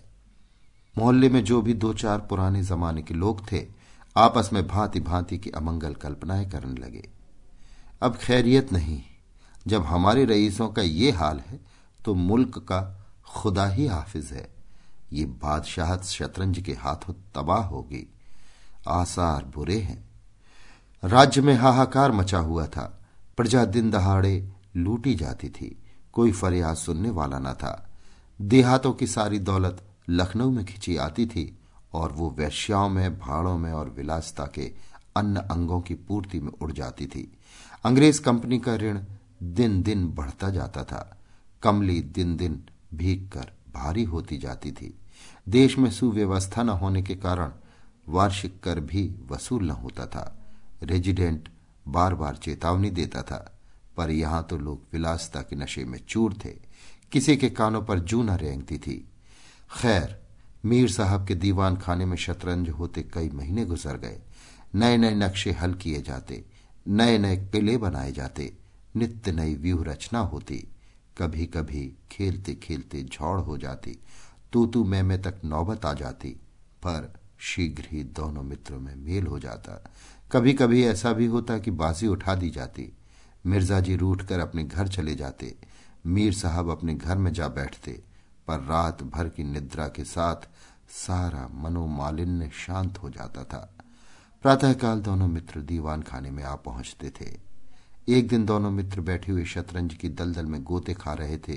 मोहल्ले 0.99 1.29
में 1.29 1.45
जो 1.45 1.63
भी 1.63 1.75
दो 1.75 1.93
चार 1.93 2.19
पुराने 2.21 2.63
जमाने 2.63 3.03
के 3.03 3.15
लोग 3.15 3.53
थे, 3.53 3.67
आपस 4.17 4.51
में 4.53 4.67
भांति 4.69 5.01
भांति 5.01 5.39
की 5.39 5.51
अमंगल 5.51 5.95
कल्पनाएँ 5.95 6.51
करने 6.51 6.81
लगे। 6.81 7.09
अब 8.03 8.17
खैरियत 8.17 8.73
नहीं। 8.73 9.03
जब 9.67 9.83
हमारे 9.83 10.25
रईसों 10.25 10.69
का 10.69 10.83
ये 10.83 11.11
हाल 11.11 11.41
है 11.41 11.61
तो 12.05 12.15
मुल्क 12.15 12.59
का 12.59 13.07
खुदा 13.29 13.67
ही 13.67 13.87
हाफिज 13.87 14.33
है। 14.33 14.55
ये 15.13 15.25
बादशाहत 15.25 16.05
शतरंज 16.05 16.59
के 16.59 16.73
हाथों 16.73 17.15
तबाह 17.35 17.65
होगी 17.65 18.13
आसार 18.89 19.45
बुरे 19.45 19.81
हैं। 19.81 20.09
राज्य 21.05 21.41
में 21.41 21.55
हाहाकार 21.55 22.13
मचा 22.13 22.39
हुआ 22.39 22.67
था। 22.67 23.09
प्रजा 23.37 23.65
दिन 23.65 23.91
दहाड़े 23.91 24.53
लूटी 24.77 25.15
जाती 25.15 25.49
थी। 25.49 25.83
कोई 26.13 26.33
फरियाद 26.33 26.77
सुनने 26.77 27.11
वाला 27.11 27.39
न 27.39 27.53
था। 27.53 27.91
देहातों 28.41 28.93
की 28.93 29.07
सारी 29.07 29.39
दौलत 29.39 29.83
लखनऊ 30.09 30.51
में 30.51 30.65
खिंची 30.65 30.97
आती 30.97 31.27
थी 31.27 31.59
और 31.93 32.13
वो 32.13 32.31
वैश्याओं 32.31 32.89
में, 32.89 33.19
भाड़ों 33.19 33.59
में 33.59 33.73
और 33.73 33.91
विलासता 33.91 34.45
के 34.45 34.73
अन्य 35.17 35.41
अंगों 35.41 35.81
की 35.81 35.95
पूर्ति 35.95 36.41
में 36.41 36.53
उड़ 36.53 36.73
जाती 36.73 37.07
थी। 37.07 37.39
अंग्रेज़ 37.85 38.21
कंपनी 38.21 38.59
का 38.59 38.77
ऋण 38.77 39.01
दिन 39.43 39.83
दिन 39.83 40.09
बढ़ता 40.09 40.51
जाता 40.51 40.85
था। 40.85 41.19
कमली 41.63 42.01
दिन 42.01 42.37
दिन 42.37 42.63
भीग 42.95 43.29
कर 43.29 43.53
भारी 43.75 44.05
होती 44.05 44.39
जाती 44.39 44.73
थी। 44.73 44.99
देश 45.49 45.79
में 45.79 45.91
सुव्यवस्था 45.91 46.63
न 46.63 46.69
होने 46.69 47.03
के 47.03 47.15
कारण 47.15 47.53
वार्षिक 48.09 48.61
कर 48.61 48.81
भी 48.81 49.15
वसूल 49.31 49.67
न 49.67 49.71
होता 49.71 50.07
था। 50.07 50.45
रेजिडेंट 50.83 51.49
बार 51.89 52.15
बार 52.15 52.37
चेतावनी 52.37 52.91
देता 52.91 53.23
था, 53.23 53.59
पर 53.97 54.11
यहाँ 54.11 54.47
तो 54.51 54.59
लोग 54.59 54.83
विलासता 54.93 55.41
के 55.41 55.57
नशे 55.57 55.85
में 55.85 55.99
चूर 56.09 56.35
थे। 56.45 56.51
किसी 57.13 57.37
के 57.37 57.51
कानों 57.51 57.83
पर 57.83 57.99
जू 57.99 58.23
न 58.23 58.31
रेंगती 58.31 58.79
थी। 58.79 59.09
खैर, 59.81 60.23
मीर 60.65 60.91
साहब 60.91 61.27
के 61.27 61.35
दीवान 61.35 61.77
खाने 61.77 62.05
में 62.05 62.17
शतरंज 62.17 62.69
होते 62.69 63.03
कई 63.03 63.29
महीने 63.29 63.65
गुजर 63.65 63.97
गए। 63.97 64.19
नए 64.75 64.97
नए 64.97 65.15
नक्शे 65.15 65.53
हल 65.53 65.75
किए 65.75 66.03
जाते 66.03 66.45
नए 66.89 67.19
नए 67.19 67.37
किले 67.37 67.77
बनाए 67.77 68.13
जाते 68.13 68.53
नित्य 68.97 69.33
नई 69.33 69.55
व्यूह 69.55 69.85
रचना 69.85 70.19
होती 70.19 70.69
कभी 71.19 71.47
कभी 71.47 71.97
खेलते 72.11 72.55
खेलते 72.55 73.03
झौड़ 73.03 73.41
हो 73.41 73.59
जाती 73.59 73.99
तू 74.53 74.67
तू 74.67 74.85
मैं 74.85 75.03
मैं 75.03 75.23
तक 75.23 75.41
नौबत 75.45 75.85
आ 75.85 75.93
जाती, 75.95 76.29
पर 76.83 77.15
शीघ्र 77.39 77.85
ही 77.91 78.05
दोनों 78.05 78.43
मित्रों 78.43 78.81
में 78.81 78.95
मेल 78.97 79.27
हो 79.27 79.39
जाता। 79.39 79.93
कभी 80.33 80.53
कभी 80.53 80.85
ऐसा 80.85 81.13
भी 81.13 81.27
होता 81.27 81.59
कि 81.59 81.71
बाजी 81.71 82.07
उठा 82.07 82.35
दी 82.35 82.51
जाती, 82.51 82.93
मिर्ज़ा 83.47 83.81
जी 83.81 83.97
रूठ 83.97 84.23
कर 84.23 84.41
अपने 84.41 84.65
घर 84.65 84.89
चले 84.89 85.15
जाते, 85.15 85.55
मीर 86.07 86.33
साहब 86.33 86.71
अपने 86.71 86.95
घर 86.95 87.19
में 87.19 87.33
जा 87.33 87.49
बैठते, 87.49 88.03
पर 88.49 88.61
रात 88.61 89.03
भर 89.03 89.29
की 89.29 89.45
निद्रा 89.45 89.89
के 89.89 90.05
साथ 90.05 90.49
सारा 90.89 91.49
मनोमालिन्य 91.55 92.51
शांत 92.55 92.99
हो 92.99 93.11
जाता 93.11 93.45
था। 93.45 93.77
प्रातःकाल 94.43 95.01
दोनों 95.01 95.29
मित्र 95.29 95.61
दीवान 95.61 96.03
खाने 96.03 96.31
में 96.31 96.45
आ 96.45 96.55
पहुँचते 96.55 97.11
थे। 97.11 97.46
एक 98.09 98.29
दिन 98.29 98.47
दोनों 98.47 98.71
मित्र 98.71 99.01
बैठे 99.01 99.33
हुए 99.33 99.45
शतरंज 99.45 99.95
की 99.95 100.09
दलदल 100.09 100.47
में 100.47 100.63
गोते 100.65 100.95
खा 100.95 101.13
रहे 101.13 101.39
थे। 101.39 101.57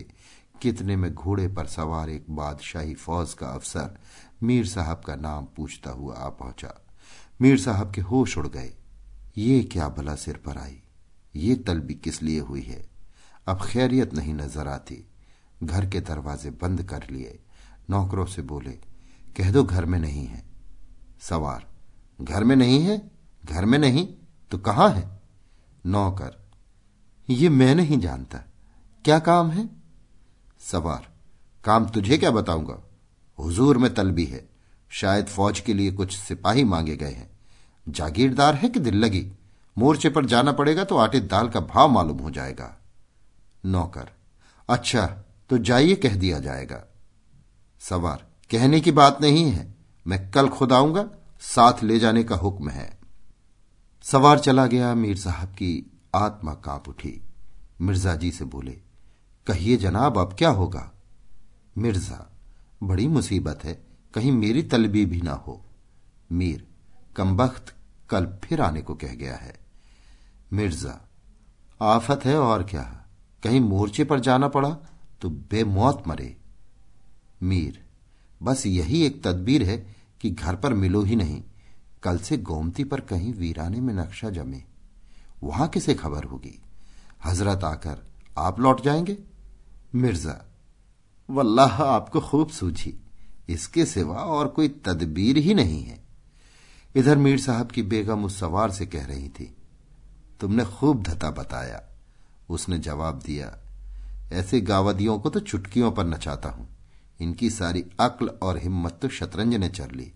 कितने 0.62 0.96
में 0.96 1.14
घोड़े 1.14 1.48
पर 1.48 1.66
सवार 1.66 2.10
एक 2.10 2.26
बादशाही 2.30 2.94
फौज 2.94 3.34
का 3.34 3.48
अफसर 3.48 4.00
मीर 4.44 4.66
साहब 4.66 5.02
का 5.08 5.16
नाम 5.16 5.46
पूछता 5.46 5.92
हुआ 5.92 6.16
आ 6.16 6.30
पहुँचा। 6.30 6.74
मीर 7.42 7.60
साहब 7.60 7.92
के 7.92 8.02
होश 8.02 8.38
उड़ 8.38 8.48
गए। 8.48 8.74
ये 9.38 9.64
क्या 9.64 9.90
भला 9.90 10.16
सिर 10.16 10.38
पर 10.38 10.58
आई? 10.58 10.82
ये 11.36 11.56
तलबी 11.56 11.94
किस 11.94 12.24
लिए 12.24 12.40
हुई 12.40 12.62
है? 12.62 12.90
अब 13.48 13.62
खैरियत 13.66 14.14
नहीं 14.14 14.34
नज़र 14.34 14.68
आती। 14.68 15.08
घर 15.64 15.90
के 15.90 16.00
दरवाजे 16.00 16.50
बंद 16.50 16.84
कर 16.84 17.06
लिए। 17.12 17.40
नौकरों 17.90 18.26
से 18.26 18.42
बोले, 18.42 18.72
कह 19.38 19.52
दो 19.52 19.64
घर 19.64 19.86
में 19.86 20.00
नहीं 20.00 20.26
है। 20.26 20.44
सवार, 21.22 21.68
घर 22.22 22.44
में 22.44 22.56
नहीं 22.56 22.84
है? 22.84 23.12
घर 23.46 23.66
में 23.66 23.80
नहीं? 23.80 24.08
तो 24.52 24.58
कहाँ 24.58 24.90
है? 24.90 25.19
नौकर 25.90 26.36
ये 27.30 27.50
मैं 27.50 27.76
नहीं 27.76 28.00
जानता। 28.00 28.38
क्या 29.06 29.20
काम 29.20 29.50
है? 29.52 29.70
सवार। 30.60 31.08
काम 31.64 31.90
तुझे 31.90 32.18
क्या 32.18 32.32
बताऊँगा? 32.32 32.84
हुजूर 33.40 33.78
में 33.78 33.94
तलबी 33.94 34.26
है। 34.26 34.50
शायद 34.90 35.26
फौज 35.26 35.60
के 35.60 35.74
लिए 35.74 35.92
कुछ 35.92 36.18
सिपाही 36.18 36.64
मांगे 36.64 36.96
गए 36.96 37.12
हैं। 37.12 37.40
जागीरदार 37.90 38.56
है 38.56 38.70
कि 38.70 38.80
दिल 38.80 38.96
लगी 38.96 39.32
मोर्चे 39.78 40.10
पर 40.10 40.26
जाना 40.26 40.52
पड़ेगा 40.52 40.84
तो 40.84 40.98
आटे 40.98 41.20
दाल 41.20 41.50
का 41.50 41.60
भाव 41.60 41.90
मालूम 41.90 42.18
हो 42.18 42.32
जाएगा। 42.32 42.78
नौकर 43.66 44.10
अच्छा 44.70 45.06
तो 45.50 45.58
जाइए, 45.58 45.96
कह 45.96 46.16
दिया 46.16 46.40
जाएगा। 46.40 46.84
सवार। 47.80 48.26
कहने 48.52 48.80
की 48.80 48.92
बात 48.92 49.22
नहीं 49.22 49.52
है। 49.52 49.76
मैं 50.08 50.32
कल 50.32 50.50
खुद 50.50 50.74
आऊँगा, 50.74 51.10
साथ 51.42 51.84
ले 51.84 52.00
जाने 52.00 52.24
का 52.24 52.36
हुक्म 52.36 52.70
है। 52.70 52.99
सवार 54.04 54.40
चला 54.40 54.68
गया 54.68 54.96
मीर 54.96 55.18
साहब 55.18 55.50
की 55.50 55.92
आत्मा 56.16 56.54
काँप 56.54 56.90
उठी। 56.90 57.22
मिर्ज़ा 57.82 58.16
जी 58.16 58.32
से 58.32 58.46
बोले, 58.46 58.72
कहिए 59.48 59.78
जनाब, 59.78 60.18
अब 60.18 60.36
क्या 60.38 60.50
होगा? 60.50 60.92
मिर्ज़ा, 61.78 62.30
बड़ी 62.84 63.08
मुसीबत 63.08 63.64
है, 63.64 63.74
कहीं 64.14 64.32
मेरी 64.32 64.64
तलबी 64.64 65.06
भी 65.06 65.22
ना 65.22 65.32
हो। 65.32 65.66
मीर, 66.32 66.68
कमबख्त 67.16 67.74
कल 68.10 68.26
फिर 68.44 68.62
आने 68.62 68.82
को 68.82 68.96
कह 68.96 69.14
गया 69.16 69.36
है। 69.36 69.60
मिर्ज़ा, 70.54 71.00
आफत 71.82 72.26
है 72.26 72.38
और 72.40 72.64
क्या? 72.64 73.06
कहीं 73.44 73.60
मोर्चे 73.60 74.04
पर 74.04 74.20
जाना 74.20 74.48
पड़ा 74.48 74.70
तो 75.22 75.30
बेमौत 75.30 76.04
मरे। 76.08 76.36
मीर, 77.44 77.84
बस 78.44 78.66
यही 78.66 79.04
एक 79.04 79.24
तदबीर 79.24 79.64
है 79.64 79.78
कि 80.22 80.30
घर 80.30 80.56
पर 80.56 80.74
मिलो 80.74 81.02
ही 81.02 81.16
नहीं। 81.16 81.44
कल 82.04 82.18
से 82.18 82.38
गोमती 82.38 82.84
पर 82.84 83.00
कहीं 83.02 83.34
वीराने 83.34 83.80
में 83.80 83.94
नक्शा 83.94 84.30
जमे। 84.30 84.64
वहाँ 85.44 85.68
किसे 85.68 85.94
खबर 85.94 86.24
होगी? 86.24 86.60
हज़रत 87.26 87.64
आकर, 87.64 87.98
आप 88.38 88.60
लौट 88.60 88.82
जाएँगे? 88.82 89.18
मिर्ज़ा, 89.96 90.42
वल्लाह, 91.30 91.82
आपको 91.84 92.20
खूब 92.22 92.50
सूझी। 92.50 92.94
इसके 93.50 93.86
सिवा 93.86 94.16
और 94.16 94.48
कोई 94.48 94.68
तदबीर 94.86 95.38
ही 95.38 95.54
नहीं 95.54 95.84
है। 95.84 96.00
इधर 96.96 97.18
मीर 97.18 97.40
साहब 97.40 97.68
की 97.68 97.84
बेगम 97.84 98.26
उस 98.26 98.40
सवार 98.40 98.72
से 98.72 98.86
कह 98.86 99.06
रही 99.06 99.30
थी, 99.30 99.56
तुमने 100.40 100.66
खूब 100.66 101.04
धता 101.04 101.32
बताया। 101.32 101.82
उसने 102.50 102.78
जवाब 102.80 103.20
दिया, 103.20 103.58
ऐसे 104.32 104.62
गावदियों 104.62 105.20
को 105.20 105.30
तो 105.30 105.40
चुटकियों 105.40 105.92
पर 105.92 106.06
नचाता 106.06 106.50
हूँ। 106.50 106.68
इनकी 107.20 107.50
सारी 107.50 107.84
अक्ल 108.00 108.28
और 108.28 108.58
हिम्मत 108.58 109.00
तो 109.02 109.10
शतरंज 109.10 109.56
ने 109.56 109.70
चर 109.70 109.92
ली। 109.92 110.12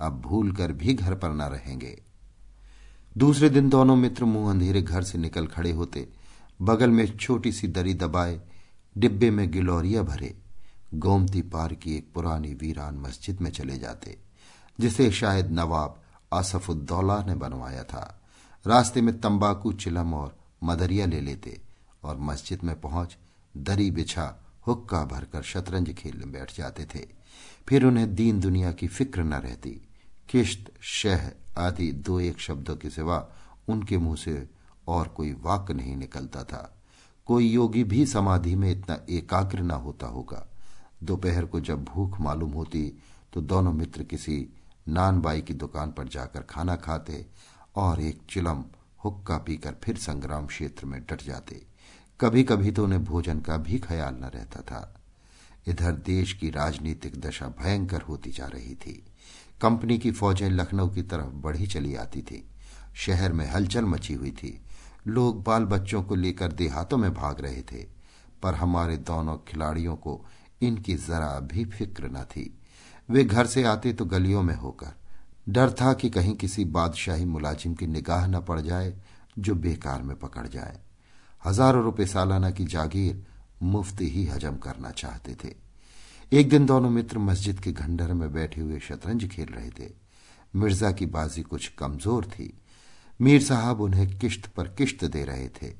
अब 0.00 0.20
भूल 0.20 0.52
कर 0.52 0.72
भी 0.72 0.94
घर 0.94 1.14
पर 1.14 1.30
न 1.30 1.42
रहेंगे। 1.42 2.02
दूसरे 3.18 3.50
दिन 3.50 3.68
दोनों 3.68 3.96
मित्र 3.96 4.24
मुँह 4.24 4.50
अंधेरे 4.50 4.82
घर 4.82 5.02
से 5.02 5.18
निकल 5.18 5.46
खड़े 5.46 5.72
होते। 5.72 6.08
बगल 6.62 6.90
में 6.90 7.16
छोटी 7.16 7.52
सी 7.52 7.68
दरी 7.68 7.94
दबाए, 7.94 8.40
डिब्बे 8.98 9.30
में 9.30 9.50
गिलौरिया 9.50 10.02
भरे, 10.02 10.36
गोमती 10.94 11.42
पार 11.42 11.74
की 11.74 11.96
एक 11.96 12.12
पुरानी 12.14 12.54
वीरान 12.54 12.94
मस्जिद 12.94 13.40
में 13.40 13.50
चले 13.50 13.78
जाते, 13.78 14.18
जिसे 14.80 15.10
शायद 15.10 15.50
नवाब 15.50 16.02
आसफुद्दौला 16.32 17.22
ने 17.22 17.34
बनवाया 17.34 17.84
था। 17.84 18.22
रास्ते 18.66 19.00
में 19.00 19.20
तंबाकू, 19.20 19.72
चिलम 19.72 20.14
और 20.14 20.38
मदरिया 20.64 21.06
ले 21.06 21.20
लेते 21.20 21.60
और 22.04 22.16
मस्जिद 22.16 22.58
में 22.64 22.80
पहुँच 22.80 23.16
दरी 23.56 23.90
बिछा, 23.90 24.42
हुक्का 24.66 25.04
भरकर 25.04 25.42
शतरंज 25.42 25.92
खेलने 25.92 26.26
बैठ 26.26 26.56
जाते 26.56 26.84
थे। 26.84 27.06
फिर 27.68 27.84
उन्हें 27.84 28.14
दीन 28.14 28.40
दुनिया 28.40 28.72
की 28.72 28.86
फ़िक्र 28.86 29.22
न 29.22 29.34
रहती। 29.34 29.85
किश्त, 30.28 30.70
शह 30.80 31.30
आदि 31.58 31.92
दो 31.92 32.20
एक 32.20 32.40
शब्दों 32.40 32.76
के 32.76 32.90
सिवा 32.90 33.26
उनके 33.68 33.98
मुँह 33.98 34.16
से 34.16 34.48
और 34.88 35.08
कोई 35.08 35.32
वाक्य 35.32 35.74
नहीं 35.74 35.96
निकलता 35.96 36.44
था। 36.44 36.72
कोई 37.26 37.48
योगी 37.48 37.84
भी 37.84 38.06
समाधि 38.06 38.54
में 38.54 38.70
इतना 38.70 38.98
एकाग्र 39.10 39.60
न 39.60 39.70
होता 39.70 40.06
होगा। 40.06 40.46
दोपहर 41.02 41.44
को 41.44 41.60
जब 41.60 41.84
भूख 41.84 42.20
मालूम 42.20 42.50
होती 42.50 42.98
तो 43.32 43.40
दोनों 43.40 43.72
मित्र 43.72 44.02
किसी 44.02 44.46
नानबाई 44.88 45.40
की 45.40 45.54
दुकान 45.54 45.92
पर 45.92 46.08
जाकर 46.08 46.40
खाना 46.40 46.76
खाते 46.76 47.26
और 47.76 48.00
एक 48.00 48.20
चिलम 48.30 48.64
हुक्का 49.04 49.38
पीकर 49.38 49.74
फिर 49.84 49.96
संग्राम 49.96 50.46
क्षेत्र 50.46 50.86
में 50.86 51.00
डट 51.00 51.22
जाते। 51.22 51.62
कभी 52.20 52.44
कभी 52.44 52.70
तो 52.70 52.84
उन्हें 52.84 53.04
भोजन 53.04 53.40
का 53.40 53.56
भी 53.56 53.78
ख्याल 53.78 54.14
न 54.14 54.30
रहता 54.34 54.60
था। 54.60 55.00
इधर 55.68 55.92
देश 55.92 56.32
की 56.32 56.50
राजनीतिक 56.50 57.20
दशा 57.20 57.48
भयंकर 57.48 58.02
होती 58.02 58.30
जा 58.30 58.46
रही 58.46 58.74
थी। 58.74 59.05
कंपनी 59.60 59.98
की 59.98 60.10
फौजें 60.10 60.48
लखनऊ 60.50 60.88
की 60.88 61.02
तरफ़ 61.02 61.34
बढ़ी 61.42 61.66
चली 61.66 61.94
आती 61.94 62.22
थी। 62.22 62.42
शहर 62.96 63.32
में 63.32 63.46
हलचल 63.46 63.84
मची 63.84 64.14
हुई 64.14 64.30
थी। 64.32 64.60
लोग 65.06 65.42
बाल 65.44 65.64
बच्चों 65.64 66.02
को 66.02 66.14
लेकर 66.14 66.52
देहातों 66.52 66.96
में 66.98 67.12
भाग 67.14 67.40
रहे 67.40 67.62
थे, 67.62 67.86
पर 68.42 68.54
हमारे 68.54 68.96
दोनों 68.96 69.36
खिलाड़ियों 69.48 69.96
को 69.96 70.24
इनकी 70.62 70.94
जरा 70.96 71.38
भी 71.42 71.64
फ़िक्र 71.64 72.08
न 72.08 72.22
थी। 72.26 72.52
वे 73.08 73.24
घर 73.24 73.46
से 73.46 73.62
आते 73.64 73.92
तो 73.92 74.04
गलियों 74.04 74.42
में 74.42 74.54
होकर, 74.54 74.94
डर 75.48 75.70
था 75.70 75.92
कि 75.92 76.10
कहीं 76.10 76.34
किसी 76.36 76.64
बादशाही 76.64 77.24
मुलाजिम 77.24 77.74
की 77.74 77.86
निगाह 77.86 78.26
न 78.26 78.40
पड़ 78.40 78.60
जाए, 78.60 78.94
जो 79.38 79.54
बेकार 79.54 80.02
में 80.02 80.16
पकड़ 80.16 80.46
जाए। 80.46 80.80
हज़ारों 81.42 81.82
रुपए 81.84 82.06
सालाना 82.06 82.50
की 82.50 82.64
जागीर 82.64 83.24
मुफ़्त 83.62 84.00
ही 84.00 84.24
हजम 84.26 84.56
करना 84.56 84.90
चाहते 84.90 85.34
थे। 85.34 85.54
एक 86.32 86.48
दिन 86.48 86.64
दोनों 86.66 86.88
मित्र 86.90 87.18
मस्जिद 87.18 87.60
के 87.60 87.72
खंडर 87.72 88.12
में 88.12 88.32
बैठे 88.32 88.60
हुए 88.60 88.78
शतरंज 88.80 89.28
खेल 89.28 89.46
रहे 89.46 89.68
थे। 89.70 89.90
मिर्ज़ा 90.56 90.90
की 90.92 91.06
बाजी 91.06 91.42
कुछ 91.42 91.68
कमज़ोर 91.68 92.24
थी। 92.24 92.52
मीर 93.20 93.42
साहब 93.42 93.80
उन्हें 93.80 94.18
किश्त 94.18 94.46
पर 94.46 94.68
किश्त 94.68 95.04
दे 95.04 95.24
रहे 95.24 95.48
थे। 95.48 95.72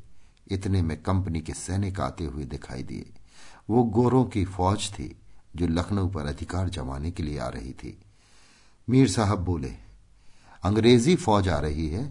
इतने 0.50 0.82
में 0.82 1.02
कंपनी 1.02 1.40
के 1.40 1.52
सैनिक 1.52 2.00
आते 2.00 2.24
हुए 2.24 2.44
दिखाई 2.44 2.82
दिए। 2.82 3.12
वो 3.70 3.82
गोरों 3.82 4.24
की 4.24 4.44
फौज 4.44 4.88
थी, 4.90 5.16
जो 5.56 5.66
लखनऊ 5.66 6.08
पर 6.08 6.26
अधिकार 6.26 6.68
जमाने 6.68 7.10
के 7.10 7.22
लिए 7.22 7.38
आ 7.38 7.48
रही 7.48 7.72
थी। 7.72 7.98
मीर 8.88 9.08
साहब 9.08 9.38
बोले, 9.38 9.74
अंग्रेज़ी 10.62 11.16
फौज 11.16 11.49
आ 11.49 11.58
रही 11.58 11.88
है। 11.88 12.10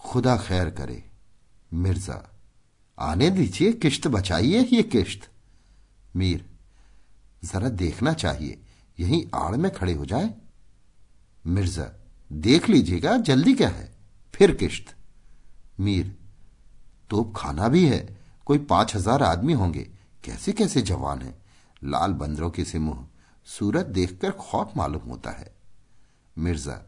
खुदा 0.00 0.36
खैर 0.36 0.70
करे। 0.70 1.04
मिर्ज़ा, 1.74 2.24
आने 2.98 3.30
दीजिए, 3.30 3.72
किश्त 3.72 4.06
बचाइए 4.08 4.68
ये 4.72 4.82
किश्त। 4.82 5.30
मीर 6.16 6.44
जरा 7.44 7.68
देखना 7.68 8.12
चाहिए। 8.12 8.62
यहीं 9.00 9.24
आड़ 9.34 9.56
में 9.56 9.72
खड़े 9.72 9.92
हो 9.92 10.04
जाए। 10.04 10.34
मिर्ज़ा, 11.46 11.92
देख 12.32 12.68
लीजिएगा, 12.68 13.16
जल्दी 13.16 13.54
क्या 13.54 13.68
है? 13.68 13.94
फिर 14.34 14.54
किश्त। 14.54 14.94
मीर 15.80 16.16
तो 17.10 17.24
खाना 17.24 17.68
भी 17.68 17.86
है, 17.86 18.18
कोई 18.46 18.58
पाँच 18.58 18.94
हज़ार 18.96 19.22
आदमी 19.22 19.52
होंगे। 19.52 19.90
कैसे 20.24 20.52
कैसे 20.52 20.82
जवान 20.82 21.22
हैं? 21.22 21.34
लाल 21.84 22.12
बंदरों 22.12 22.50
के 22.50 22.64
से 22.64 22.78
मुँह, 22.78 23.06
सूरत 23.44 23.86
देखकर 23.86 24.30
खौफ 24.30 24.72
मालूम 24.76 25.02
होता 25.02 25.30
है। 25.30 25.54
मिर्ज़ा, 26.38 26.80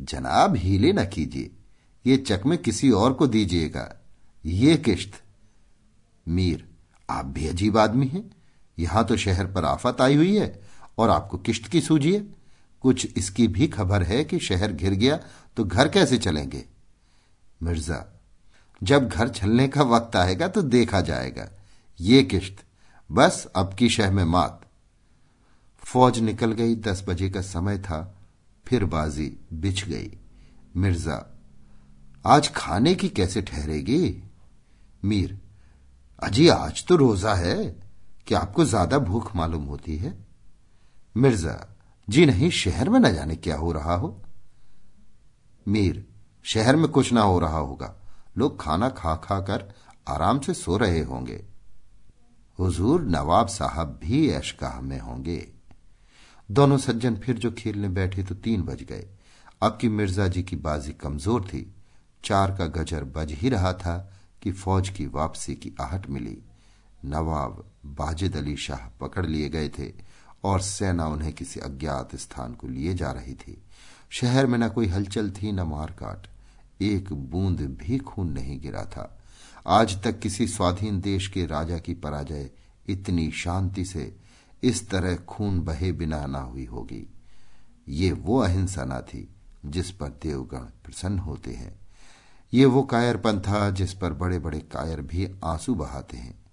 जनाब 0.00 0.56
हीले 0.56 0.92
न 0.92 1.04
कीजिए, 1.04 1.50
ये 2.06 2.16
चकमे 2.16 2.56
किसी 2.56 2.90
और 2.90 3.12
को 3.12 3.26
दीजिएगा। 3.26 3.94
ये 4.44 4.76
किश्त। 4.76 5.22
मीर, 6.28 6.68
आप 7.10 7.24
भी 7.24 7.46
अजीब 7.46 7.78
आदमी 7.78 8.06
हैं? 8.06 8.30
यहाँ 8.78 9.04
तो 9.04 9.16
शहर 9.16 9.46
पर 9.46 9.64
आफत 9.64 10.00
आई 10.00 10.16
हुई 10.16 10.36
है 10.36 10.60
और 10.98 11.10
आपको 11.10 11.38
किश्त 11.38 11.66
की 11.66 11.80
सूझी 11.80 12.12
है। 12.12 12.20
कुछ 12.84 13.06
इसकी 13.16 13.46
भी 13.48 13.66
खबर 13.68 14.02
है 14.02 14.22
कि 14.24 14.38
शहर 14.38 14.72
घिर 14.72 14.94
गया 14.94 15.18
तो 15.56 15.64
घर 15.64 15.88
कैसे 15.88 16.18
चलेंगे? 16.18 16.64
मिर्ज़ा, 17.62 18.04
जब 18.80 19.08
घर 19.08 19.28
चलने 19.30 19.66
का 19.68 19.82
वक्त 19.84 20.16
आएगा 20.16 20.48
तो 20.48 20.62
देखा 20.64 21.00
जाएगा। 21.00 21.48
ये 21.98 22.22
किश्त, 22.24 22.64
बस 23.10 23.46
अब 23.56 23.74
की 23.74 23.88
शह 23.88 24.10
में 24.10 24.24
मात। 24.26 24.60
फौज 25.82 26.18
निकल 26.18 26.52
गई, 26.52 26.74
दस 26.76 27.04
बजे 27.08 27.30
का 27.30 27.40
समय 27.42 27.78
था, 27.78 28.14
फिर 28.66 28.84
बाजी 28.84 29.36
बिछ 29.52 29.84
गई। 29.84 30.10
मिर्ज़ा, 30.76 31.24
आज 32.24 32.50
खाने 32.54 32.94
की 32.94 33.08
कैसे 33.08 33.42
ठहरेगी? 33.42 34.22
मीर, 35.02 35.38
अजी 36.22 36.48
आज 36.48 36.84
तो 36.86 36.96
रोजा 36.96 37.34
है। 37.34 37.87
कि 38.28 38.34
आपको 38.34 38.64
ज़्यादा 38.64 38.98
भूख 38.98 39.36
मालूम 39.36 39.64
होती 39.64 39.96
है? 39.96 40.26
मिर्ज़ा, 41.16 41.68
जी 42.08 42.26
नहीं, 42.26 42.50
शहर 42.50 42.88
में 42.88 43.00
न 43.00 43.12
जाने 43.12 43.36
क्या 43.36 43.56
हो 43.56 43.72
रहा 43.72 43.94
हो? 43.94 44.22
मीर, 45.66 46.06
शहर 46.44 46.76
में 46.76 46.88
कुछ 46.88 47.12
ना 47.12 47.22
हो 47.22 47.38
रहा 47.38 47.58
होगा। 47.58 47.94
लोग 48.38 48.60
खाना 48.60 48.88
खा 48.88 49.14
खा 49.14 49.40
कर 49.40 49.64
आराम 50.08 50.40
से 50.40 50.54
सो 50.54 50.76
रहे 50.76 51.00
होंगे। 51.00 51.44
हुजूर 52.58 53.02
नवाब 53.02 53.48
साहब 53.48 53.98
भी 54.02 54.28
ऐशगाह 54.30 54.80
में 54.80 54.98
होंगे। 55.00 55.52
दोनों 56.50 56.78
सज्जन 56.78 57.16
फिर 57.16 57.38
जो 57.38 57.50
खेलने 57.50 57.88
बैठे 57.88 58.22
तो 58.22 58.34
तीन 58.34 58.62
बज 58.62 58.82
गए। 58.82 59.06
अब 59.62 59.78
की 59.80 59.88
मिर्ज़ा 59.88 60.28
जी 60.28 60.42
की 60.42 60.56
बाजी 60.56 60.92
कमज़ोर 60.92 61.44
थी, 61.44 61.74
चार 62.24 62.56
का 62.56 62.66
गजर 62.66 63.04
बज 63.04 63.32
ही 63.32 63.48
रहा 63.48 63.72
था 63.72 63.96
कि 64.42 64.52
फौज 64.52 64.88
की 64.88 65.06
वापसी 65.06 65.54
की 65.54 65.74
आहट 65.80 66.08
मिली। 66.10 66.42
नवाब 67.04 67.64
बाजिद 67.86 68.36
अली 68.36 68.56
शाह 68.56 68.88
पकड़ 68.88 69.26
लिए 69.26 69.48
गए 69.48 69.68
थे 69.68 69.92
और 70.44 70.60
सेना 70.60 71.06
उन्हें 71.06 71.32
किसी 71.32 71.60
अज्ञात 71.60 72.16
स्थान 72.16 72.54
को 72.54 72.68
लिए 72.68 72.94
जा 72.94 73.10
रही 73.10 73.34
थी। 73.34 73.62
शहर 74.10 74.46
में 74.46 74.58
न 74.58 74.68
कोई 74.68 74.86
हलचल 74.86 75.30
थी, 75.30 75.52
न 75.52 75.60
मारकाट। 75.60 76.26
एक 76.82 77.12
बूंद 77.12 77.60
भी 77.60 77.98
खून 77.98 78.32
नहीं 78.32 78.60
गिरा 78.60 78.84
था। 78.84 79.18
आज 79.66 80.02
तक 80.02 80.18
किसी 80.18 80.48
स्वाधीन 80.48 81.00
देश 81.00 81.28
के 81.28 81.46
राजा 81.46 81.78
की 81.78 81.94
पराजय 81.94 82.50
इतनी 82.88 83.30
शांति 83.30 83.84
से 83.84 84.16
इस 84.62 84.90
तरह 84.90 85.16
खून 85.16 85.60
बहे 85.60 85.92
बिना 85.92 86.26
ना 86.26 86.38
हुई 86.38 86.64
होगी। 86.64 87.12
ये 87.88 88.12
वो 88.12 88.38
अहिंसा 88.38 88.84
न 88.84 89.00
थी 89.00 89.28
जिस 89.66 89.90
पर 89.90 90.08
देवगण 90.08 90.58
प्रसन्न 90.58 91.18
होते 91.18 91.52
हैं। 91.52 91.80
ये 92.54 92.64
वो 92.64 92.82
कायरपन 92.82 93.40
था 93.40 93.70
जिस 93.70 93.92
पर 93.92 94.12
बड़े 94.12 94.38
बड़े 94.38 94.60
कायर 94.60 95.00
भी 95.00 95.34
आँसू 95.44 95.74
बहाते 95.74 96.16
हैं। 96.16 96.47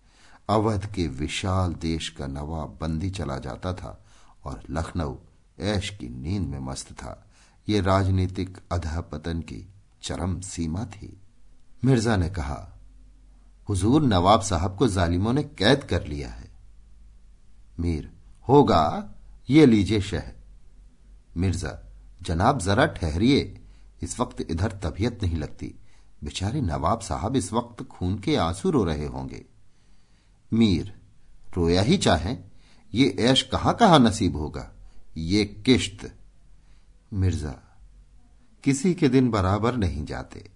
अवध 0.50 0.86
के 0.94 1.08
विशाल 1.08 1.74
देश 1.74 2.10
का 2.10 2.28
नवाब 2.28 2.78
बंदी 2.82 3.10
चला 3.10 3.38
जाता 3.38 3.74
था 3.74 4.06
और 4.44 4.62
लखनऊ 4.70 5.16
ऐश 5.60 5.90
की 5.90 6.10
नींद 6.10 6.48
में 6.48 6.60
मस्त 6.60 6.92
था। 6.92 7.28
ये 7.70 7.82
राजनीतिक 7.82 8.58
अधः 8.72 9.02
पतन 9.02 9.42
की 9.42 9.70
चरम 10.04 10.40
सीमा 10.42 10.86
थी। 10.86 11.22
मिर्ज़ा 11.86 12.18
ने 12.18 12.30
कहा, 12.30 12.74
हुजूर 13.70 14.02
नवाब 14.02 14.42
साहब 14.42 14.78
को 14.78 14.88
जालिमों 14.88 15.34
ने 15.34 15.44
कैद 15.44 15.84
कर 15.84 16.08
लिया 16.08 16.30
है। 16.30 16.52
मीर, 17.80 18.12
होगा, 18.50 19.16
ये 19.50 19.66
लीजिए 19.66 20.02
शह। 20.02 20.32
मिर्ज़ा, 21.38 21.80
जनाब 22.22 22.60
जरा 22.60 22.86
ठहरिए, 22.86 23.62
इस 24.02 24.20
वक्त 24.20 24.42
इधर 24.42 24.72
तबीयत 24.72 25.24
नहीं 25.24 25.38
लगती। 25.38 25.76
बेचारे 26.24 26.62
नवाब 26.62 27.00
साहब 27.00 27.36
इस 27.36 27.54
वक्त 27.54 27.84
खून 27.84 28.20
के 28.20 28.36
आँसू 28.36 28.70
रो 28.70 28.84
रहे 28.84 29.06
होंगे। 29.06 29.55
मीर, 30.54 30.94
रोया 31.56 31.82
ही 31.82 31.98
चाहे, 31.98 32.36
ये 32.94 33.16
ऐश 33.20 33.42
कहाँ 33.42 33.76
कहाँ 33.76 34.00
नसीब 34.00 34.36
होगा? 34.36 34.72
ये 35.18 35.46
किश्त। 35.46 36.16
मिर्ज़ा, 37.14 37.56
किसी 38.64 38.94
के 38.94 39.10
दिन 39.10 39.30
बराबर 39.30 39.76
नहीं 39.76 40.06
जाते। 40.06 40.50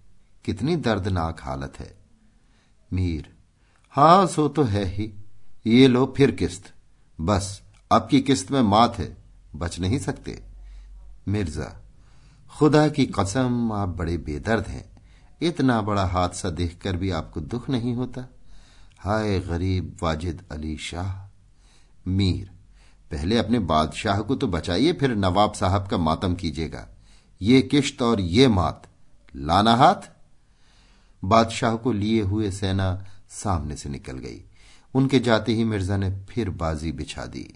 कितनी 0.44 0.76
दर्दनाक 0.76 1.40
हालत 1.42 1.72
है। 1.78 1.98
मीर, 2.92 3.36
हाँ, 3.90 4.26
सो 4.26 4.48
तो 4.48 4.62
है 4.62 4.84
ही। 4.84 5.12
ये 5.66 5.88
लो 5.88 6.14
फिर 6.16 6.30
किस्त 6.30 6.72
बस 7.20 7.62
आपकी 7.92 8.20
किस्त 8.20 8.50
में 8.50 8.62
मात 8.62 8.98
है। 8.98 9.16
बच 9.54 9.78
नहीं 9.80 9.98
सकते। 9.98 10.42
मिर्ज़ा, 11.28 11.76
खुदा 12.58 12.88
की 12.88 13.06
कसम, 13.06 13.72
आप 13.72 13.88
बड़े 13.88 14.16
बेदर्द 14.16 14.66
हैं। 14.66 14.90
इतना 15.42 15.80
बड़ा 15.82 16.04
हादसा 16.06 16.50
देखकर 16.50 16.96
भी 16.96 17.10
आपको 17.10 17.40
दुख 17.40 17.70
नहीं 17.70 17.94
होता? 17.94 18.28
हाय 19.00 19.38
गरीब 19.40 19.96
वाजिद 20.02 20.42
अली 20.52 20.76
शाह, 20.76 21.30
मीर, 22.08 22.50
पहले 23.10 23.38
अपने 23.38 23.58
बादशाह 23.58 24.20
को 24.20 24.34
तो 24.34 24.46
बचाइए, 24.46 24.92
फिर 24.92 25.14
नवाब 25.14 25.52
साहब 25.52 25.86
का 25.88 25.98
मातम 25.98 26.34
कीजिएगा। 26.34 26.86
ये 27.40 27.62
किश्त 27.62 28.02
और 28.02 28.20
ये 28.20 28.48
मात, 28.48 28.82
लाना 29.36 29.74
हाथ? 29.74 30.10
बादशाह 31.24 31.76
को 31.76 31.92
लिए 31.92 32.22
हुए 32.22 32.50
सेना 32.50 33.06
सामने 33.30 33.76
से 33.76 33.88
निकल 33.88 34.18
गई। 34.18 34.44
उनके 34.94 35.18
जाते 35.18 35.52
ही 35.52 35.64
मिर्ज़ा 35.64 35.96
ने 35.96 36.10
फिर 36.30 36.50
बाजी 36.50 36.92
बिछा 36.92 37.26
दी। 37.26 37.48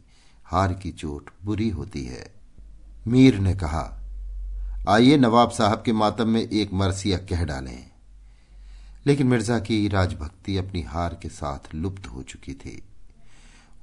हार 0.47 0.75
की 0.75 0.93
चोट 0.93 1.31
बुरी 1.45 1.69
होती 1.71 2.05
है। 2.05 2.35
मीर 3.07 3.39
ने 3.39 3.55
कहा, 3.55 4.01
आइए 4.89 5.17
नवाब 5.17 5.51
साहब 5.51 5.83
के 5.83 5.93
मातम 5.93 6.29
में 6.29 6.43
एक 6.43 6.73
मरसिया 6.73 7.19
कह 7.19 7.45
डालें। 7.45 7.94
लेकिन 9.07 9.27
मिर्ज़ा 9.27 9.59
की 9.59 9.88
राजभक्ति 9.88 10.57
अपनी 10.57 10.83
हार 10.83 11.19
के 11.23 11.29
साथ 11.29 11.75
लुप्त 11.75 12.07
हो 12.07 12.23
चुकी 12.23 12.55
थी। 12.55 12.83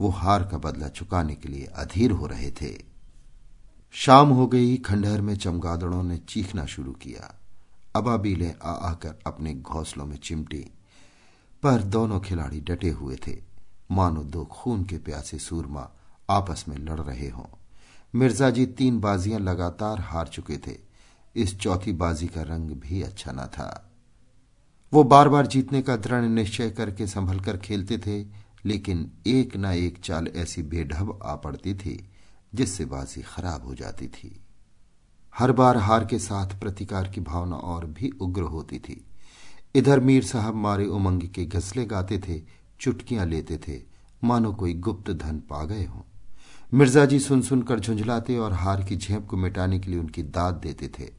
वो 0.01 0.10
हार 0.10 0.43
का 0.43 0.57
बदला 0.57 0.88
चुकाने 0.88 1.36
के 1.36 1.49
लिए 1.49 1.65
अधीर 1.65 2.12
हो 2.12 2.25
रहे 2.25 2.51
थे। 2.51 2.84
शाम 3.91 4.29
हो 4.29 4.47
गई, 4.47 4.77
खंडहर 4.77 5.21
में 5.21 5.36
चमगादड़ों 5.36 6.03
ने 6.03 6.17
चीखना 6.17 6.65
शुरू 6.65 6.91
किया। 6.91 7.36
अबाबीलें 7.95 8.55
आ 8.63 8.71
आकर 8.71 9.19
अपने 9.27 9.53
घोंसलों 9.53 10.05
में 10.05 10.17
चिमटी, 10.17 10.71
पर 11.63 11.81
दोनों 11.81 12.19
खिलाड़ी 12.19 12.62
डटे 12.62 12.89
हुए 12.89 13.15
थे। 13.27 13.38
मानो 13.91 14.23
दो 14.23 14.45
खून 14.45 14.84
के 14.84 14.97
प्यासे 14.97 15.39
सूरमा 15.39 15.89
आपस 16.29 16.65
में 16.67 16.77
लड़ 16.77 16.99
रहे 16.99 17.29
हों। 17.29 17.45
मिर्ज़ा 18.15 18.49
जी 18.49 18.65
तीन 18.65 18.99
बाजियाँ 18.99 19.39
लगातार 19.39 19.99
हार 19.99 20.27
चुके 20.27 20.57
थे। 20.57 20.77
इस 21.36 21.60
चौथी 21.60 21.91
बाजी 21.91 22.27
का 22.27 22.41
रंग 22.41 22.71
भी 22.71 23.01
अच्छा 23.01 23.31
न 23.31 23.45
था। 23.45 23.90
वो 24.93 25.04
बार 25.04 25.30
बार 25.30 25.47
जीतने 25.47 25.82
का 25.82 25.95
दृढ़ 25.95 26.21
निश्चय 26.21 26.69
करके 26.69 27.08
संभल 27.08 27.39
कर 27.39 27.58
खेलते 27.58 27.97
थे, 27.97 28.25
लेकिन 28.65 29.12
एक 29.27 29.58
न 29.58 29.65
एक 29.65 29.99
चाल 29.99 30.27
ऐसी 30.27 30.63
बेढब 30.63 31.19
आ 31.23 31.36
पड़ती 31.36 31.73
थी, 31.73 32.10
जिससे 32.56 32.86
बाजी 32.86 33.21
खराब 33.21 33.65
हो 33.65 33.75
जाती 33.75 34.08
थी। 34.08 34.41
हर 35.36 35.51
बार 35.51 35.77
हार 35.77 36.06
के 36.06 36.19
साथ 36.19 36.60
प्रतिकार 36.60 37.08
की 37.08 37.21
भावना 37.21 37.56
और 37.56 37.86
भी 37.86 38.10
उग्र 38.21 38.41
होती 38.41 38.80
थी। 38.80 39.06
इधर 39.75 39.99
मीर 39.99 40.23
साहब 40.23 40.56
मारे 40.56 40.86
उमंग 40.86 41.21
के 41.21 41.45
गजले 41.45 41.86
गाते 41.86 42.17
थे, 42.19 42.41
चुटकियाँ 42.80 43.25
लेते 43.25 43.58
थे, 43.58 43.82
मानो 44.23 44.54
कोई 44.54 44.73
गुप्त 44.73 45.12
धन 45.12 45.39
पा 45.39 45.63
गए 45.65 45.86
हों। 45.86 46.01
मिर्ज़ा 46.73 47.06
जी 47.06 47.19
सुन 47.19 47.41
सुनकर 47.41 47.80
झुंझलाते 47.80 48.38
और 48.38 48.54
हार 48.54 48.84
की 48.84 48.95
झेप 48.97 49.27
को 49.27 49.38
मिटाने 49.38 49.80
के 49.80 49.91
लिए 49.91 49.99
उनकी 49.99 50.23
दाद 50.23 50.54
देते 50.54 50.88
थे। 50.88 51.10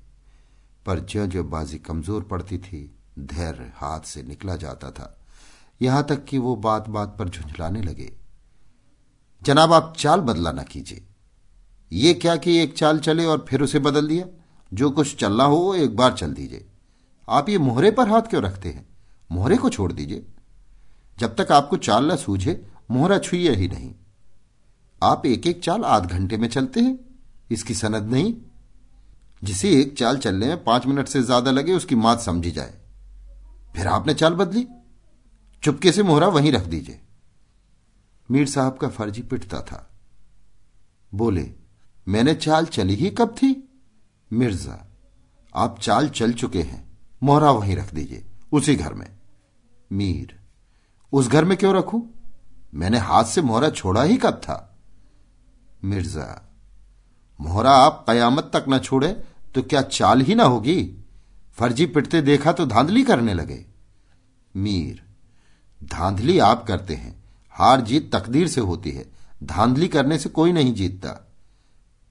पर 0.86 1.00
ज्यो 1.00 1.26
ज्यो 1.26 1.44
बाजी 1.44 1.78
कमज़ोर 1.78 2.22
पड़ती 2.22 2.58
थी 2.58 2.90
धैर्य 3.18 3.72
हाथ 3.74 4.00
से 4.00 4.22
निकला 4.22 4.56
जाता 4.56 4.90
था। 4.90 5.18
यहाँ 5.82 6.06
तक 6.08 6.24
कि 6.24 6.38
वो 6.38 6.56
बात 6.56 6.88
बात 6.88 7.16
पर 7.18 7.28
झुंझलाने 7.28 7.82
लगे। 7.82 8.12
जनाब, 9.42 9.72
आप 9.72 9.94
चाल 9.98 10.20
बदला 10.20 10.52
ना 10.52 10.62
कीजिए। 10.62 11.06
ये 11.92 12.14
क्या 12.14 12.36
कि 12.36 12.56
एक 12.56 12.76
चाल 12.76 12.98
चले 12.98 13.24
और 13.24 13.46
फिर 13.48 13.62
उसे 13.62 13.78
बदल 13.78 14.06
दिया? 14.06 14.26
जो 14.74 14.90
कुछ 14.90 15.16
चलना 15.16 15.44
हो, 15.44 15.56
वो 15.56 15.74
एक 15.74 15.96
बार 15.96 16.12
चल 16.12 16.32
दीजिए। 16.32 16.66
आप 17.28 17.48
ये 17.48 17.58
मोहरे 17.58 17.90
पर 17.90 18.08
हाथ 18.08 18.22
क्यों 18.22 18.42
रखते 18.42 18.68
हैं? 18.68 18.88
मोहरे 19.32 19.56
को 19.56 19.70
छोड़ 19.70 19.92
दीजिए। 19.92 20.26
जब 21.18 21.36
तक 21.36 21.52
आपको 21.52 21.76
चाल 21.76 22.06
ना 22.06 22.16
सूझे, 22.16 22.66
मोहरा 22.90 23.18
छुइए 23.18 23.54
ही 23.54 23.68
नहीं। 23.68 23.94
आप 25.02 25.26
एक 25.26 25.46
एक 25.46 25.64
चाल 25.64 25.84
आध 25.84 26.06
घंटे 26.06 26.36
में 26.36 26.48
चलते 26.48 26.80
हैं। 26.80 26.98
इसकी 27.50 27.74
सनद 27.74 28.02
नहीं। 28.02 28.34
जिसे 29.44 29.80
एक 29.80 29.98
चाल 29.98 30.18
चलने 30.18 30.46
में 30.46 30.64
पाँच 30.64 30.86
मिनट 30.86 31.08
से 31.08 31.22
ज़्यादा 31.22 31.50
लगे, 31.50 31.72
उसकी 31.72 31.94
मात 31.94 32.20
समझी 32.20 32.50
जाए। 32.50 32.81
फिर 33.74 33.86
आपने 33.86 34.14
चाल 34.14 34.34
बदली। 34.34 34.66
चुपके 35.62 35.92
से 35.92 36.02
मोहरा 36.02 36.28
वहीं 36.28 36.52
रख 36.52 36.64
दीजिए। 36.64 37.00
मीर 38.30 38.48
साहब 38.48 38.76
का 38.76 38.88
फर्जी 38.88 39.22
पिटता 39.22 39.60
था। 39.60 39.90
बोले, 41.14 41.50
मैंने 42.08 42.34
चाल 42.34 42.66
चली 42.66 42.94
ही 42.94 43.10
कब 43.10 43.28
थी? 43.28 43.68
मिर्ज़ा, 44.32 44.86
आप 45.54 45.78
चाल 45.80 46.08
चल 46.08 46.32
चुके 46.32 46.62
हैं। 46.62 46.98
मोहरा 47.22 47.50
वहीं 47.50 47.76
रख 47.76 47.94
दीजिए, 47.94 48.24
उसी 48.52 48.74
घर 48.76 48.94
में। 48.94 49.08
मीर, 49.92 50.38
उस 51.12 51.28
घर 51.28 51.44
में 51.44 51.58
क्यों 51.58 51.74
रखूँ? 51.74 52.02
मैंने 52.74 52.98
हाथ 52.98 53.24
से 53.24 53.42
मोहरा 53.42 53.70
छोड़ा 53.70 54.02
ही 54.02 54.16
कब 54.16 54.34
था? 54.34 54.78
मिर्ज़ा, 55.84 56.42
मोहरा 57.40 57.70
आप 57.70 58.04
कयामत 58.06 58.50
तक 58.52 58.64
न 58.68 58.78
छोड़े 58.78 59.12
तो 59.54 59.62
क्या 59.62 59.82
चाल 59.82 60.20
ही 60.20 60.34
ना 60.34 60.44
होगी? 60.44 61.01
फर्जी 61.58 61.86
पिटते 61.86 62.20
देखा 62.22 62.52
तो 62.52 62.66
धांधली 62.66 63.02
करने 63.02 63.34
लगे। 63.34 63.64
मीर, 64.54 65.02
धांधली 65.80 66.38
आप 66.38 66.64
करते 66.66 66.94
हैं। 66.94 67.14
हार 67.54 67.80
जीत 67.80 68.10
तकदीर 68.14 68.48
से 68.48 68.60
होती 68.60 68.90
है। 68.90 69.06
धांधली 69.42 69.88
करने 69.88 70.18
से 70.18 70.28
कोई 70.28 70.52
नहीं 70.52 70.74
जीतता। 70.74 71.18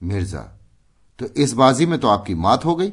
मिर्ज़ा 0.00 0.40
तो 1.18 1.26
इस 1.36 1.52
बाजी 1.52 1.86
में 1.86 1.98
तो 1.98 2.08
आपकी 2.08 2.34
मात 2.34 2.64
हो 2.64 2.74
गई। 2.74 2.92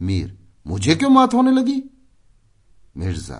मीर, 0.00 0.38
मुझे 0.66 0.94
क्यों 0.96 1.10
मात 1.10 1.34
होने 1.34 1.52
लगी? 1.52 1.82
मिर्ज़ा 2.96 3.36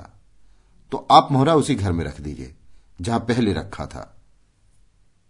तो 0.92 1.06
आप 1.10 1.28
मोहरा 1.32 1.54
उसी 1.54 1.74
घर 1.74 1.92
में 1.92 2.04
रख 2.04 2.20
दीजिए, 2.20 2.54
जहाँ 3.00 3.20
पहले 3.20 3.52
रखा 3.52 3.86
था। 3.86 4.16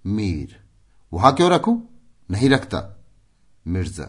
मीर, 0.05 0.57
वहाँ 1.13 1.35
क्यों 1.35 1.51
रखूँ? 1.51 1.83
नहीं 2.31 2.51
रखता। 2.51 2.83
मिर्ज़ा, 3.67 4.05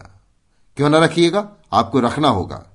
क्यों 0.76 0.90
ना 0.90 0.98
रखिएगा? 0.98 1.40
आपको 1.72 2.00
रखना 2.00 2.28
होगा। 2.28 2.66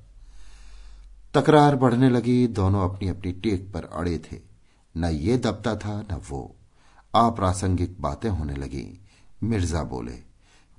तकरार 1.33 1.75
बढ़ने 1.75 2.09
लगी, 2.09 2.47
दोनों 2.47 2.89
अपनी 2.89 3.09
अपनी 3.09 3.31
टेक 3.31 3.73
पर 3.73 3.83
अड़े 3.83 4.17
थे। 4.17 4.39
न 4.97 5.05
ये 5.05 5.37
दबता 5.37 5.75
था, 5.75 6.01
न 6.11 6.21
वो। 6.29 6.55
अप्रासंगिक 7.15 8.01
बातें 8.01 8.29
होने 8.29 8.53
लगी। 8.53 9.05
मिर्ज़ा 9.43 9.83
बोले, 9.83 10.11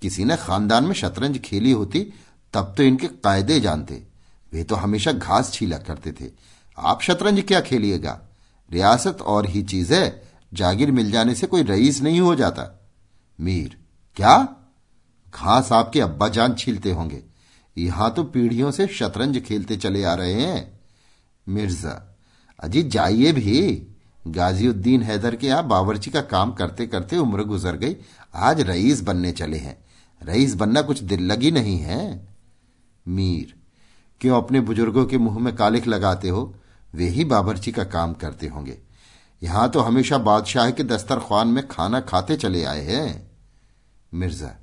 किसी 0.03 0.25
ने 0.25 0.37
खानदान 0.37 0.85
में 0.85 0.95
शतरंज 0.95 1.39
खेली 1.39 1.73
होती, 1.73 2.13
तब 2.55 2.75
तो 2.77 2.83
इनके 2.83 3.09
कायदे 3.09 3.61
जानते। 3.61 4.07
वे 4.53 4.65
तो 4.65 4.75
हमेशा 4.75 5.13
घास 5.13 5.53
छीला 5.53 5.79
करते 5.79 6.13
थे। 6.13 6.31
आप 6.79 7.03
शतरंज 7.03 7.45
क्या 7.49 7.61
खेलिएगा? 7.61 8.21
रियासत 8.73 9.21
और 9.21 9.47
ही 9.47 9.63
चीज़ 9.63 9.95
है। 9.95 10.29
जागीर 10.55 10.91
मिल 10.93 11.11
जाने 11.11 11.35
से 11.35 11.47
कोई 11.47 11.63
रईस 11.63 12.03
नहीं 12.03 12.21
हो 12.21 12.35
जाता। 12.35 12.89
मीर, 13.41 13.79
क्या? 14.17 14.57
घास 15.35 15.73
आपके 15.73 16.01
अब्बा 16.01 16.29
जान 16.29 16.55
छीलते 16.55 16.93
होंगे। 16.93 17.28
यहाँ 17.79 18.13
तो 18.15 18.25
पीढ़ियों 18.25 18.71
से 18.71 18.87
शतरंज 18.89 19.39
खेलते 19.39 19.77
चले 19.77 20.05
आ 20.05 20.15
रहे 20.15 20.33
हैं। 20.33 20.81
मिर्ज़ा, 21.47 21.91
अजी 22.59 22.83
जाइए 22.83 23.33
भी। 23.33 23.61
गाजीउद्दीन 24.29 25.03
हैदर 25.03 25.37
के 25.37 25.47
यहाँ 25.47 25.67
बावर्ची 25.69 26.11
का 26.11 26.21
काम 26.23 26.53
करते 26.53 26.87
करते 26.87 27.17
उम्र 27.17 27.43
गुजर 27.43 27.77
गई। 27.77 27.97
आज 28.35 28.61
रईस 28.61 29.01
बनने 29.01 29.33
चले 29.33 29.57
हैं। 29.57 29.77
रईस 30.21 30.55
बनना 30.55 30.83
कुछ 30.83 30.99
दिल 31.01 31.23
लगी 31.23 31.51
नहीं 31.51 31.79
है। 31.79 32.29
मीर, 33.07 33.55
क्यों 34.21 34.37
अपने 34.37 34.61
बुज़ुर्गों 34.61 35.05
के 35.07 35.19
मुँह 35.19 35.39
में 35.39 35.55
कालिख 35.57 35.87
लगाते 35.87 36.29
हो? 36.29 36.55
वे 36.93 37.09
ही 37.09 37.25
बाबरची 37.25 37.73
का 37.73 37.85
काम 37.85 38.13
करते 38.15 38.47
होंगे। 38.47 38.79
यहाँ 39.43 39.69
तो 39.71 39.81
हमेशा 39.81 40.19
बादशाह 40.19 40.71
के 40.71 40.85
दस्तरखान 40.85 41.49
में 41.49 41.67
खाना 41.69 42.01
खाते 42.01 42.37
चले 42.37 42.65
आए 42.65 42.85
हैं। 42.85 43.31
मिर्ज़ा, 44.13 44.55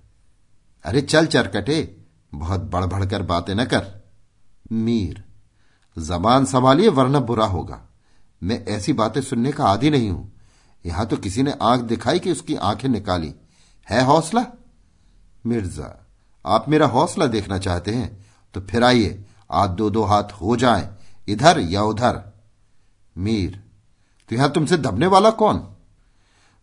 अरे 0.85 1.01
चल 1.01 1.25
चरकटे। 1.25 2.04
बहुत 2.35 2.61
बढ़ 2.69 3.23
बातें 3.23 3.53
न 3.55 3.65
कर। 3.65 3.85
मीर, 4.71 5.23
जबान 5.97 6.45
संभालिए 6.45 6.89
वरना 6.89 7.19
बुरा 7.21 7.45
होगा। 7.45 7.81
मैं 8.41 8.63
ऐसी 8.67 8.93
बातें 8.93 9.21
सुनने 9.21 9.51
का 9.51 9.65
आदि 9.65 9.89
नहीं 9.89 10.09
हूँ। 10.09 10.31
यहाँ 10.85 11.05
तो 11.05 11.17
किसी 11.17 11.43
ने 11.43 11.53
आँख 11.61 11.81
दिखाई 11.81 12.19
कि 12.19 12.31
उसकी 12.31 12.55
आँखें 12.55 12.87
निकाली। 12.89 13.33
है 13.87 14.03
हौसला? 14.03 14.45
मिर्ज़ा, 15.45 15.95
आप 16.45 16.69
मेरा 16.69 16.87
हौसला 16.87 17.25
देखना 17.27 17.57
चाहते 17.57 17.91
हैं 17.91 18.25
तो 18.53 18.61
फिर 18.61 18.83
आइए 18.83 19.23
आज 19.51 19.69
दो 19.69 19.89
दो 19.89 20.03
हाथ 20.03 20.31
हो 20.33 20.55
जाएँ, 20.55 20.89
इधर 21.27 21.59
या 21.61 21.81
उधर। 21.83 22.21
मीर 23.15 23.63
तो 24.29 24.35
यहाँ 24.35 24.51
तुमसे 24.51 24.77
दबने 24.77 25.07
वाला 25.07 25.29
कौन? 25.31 25.57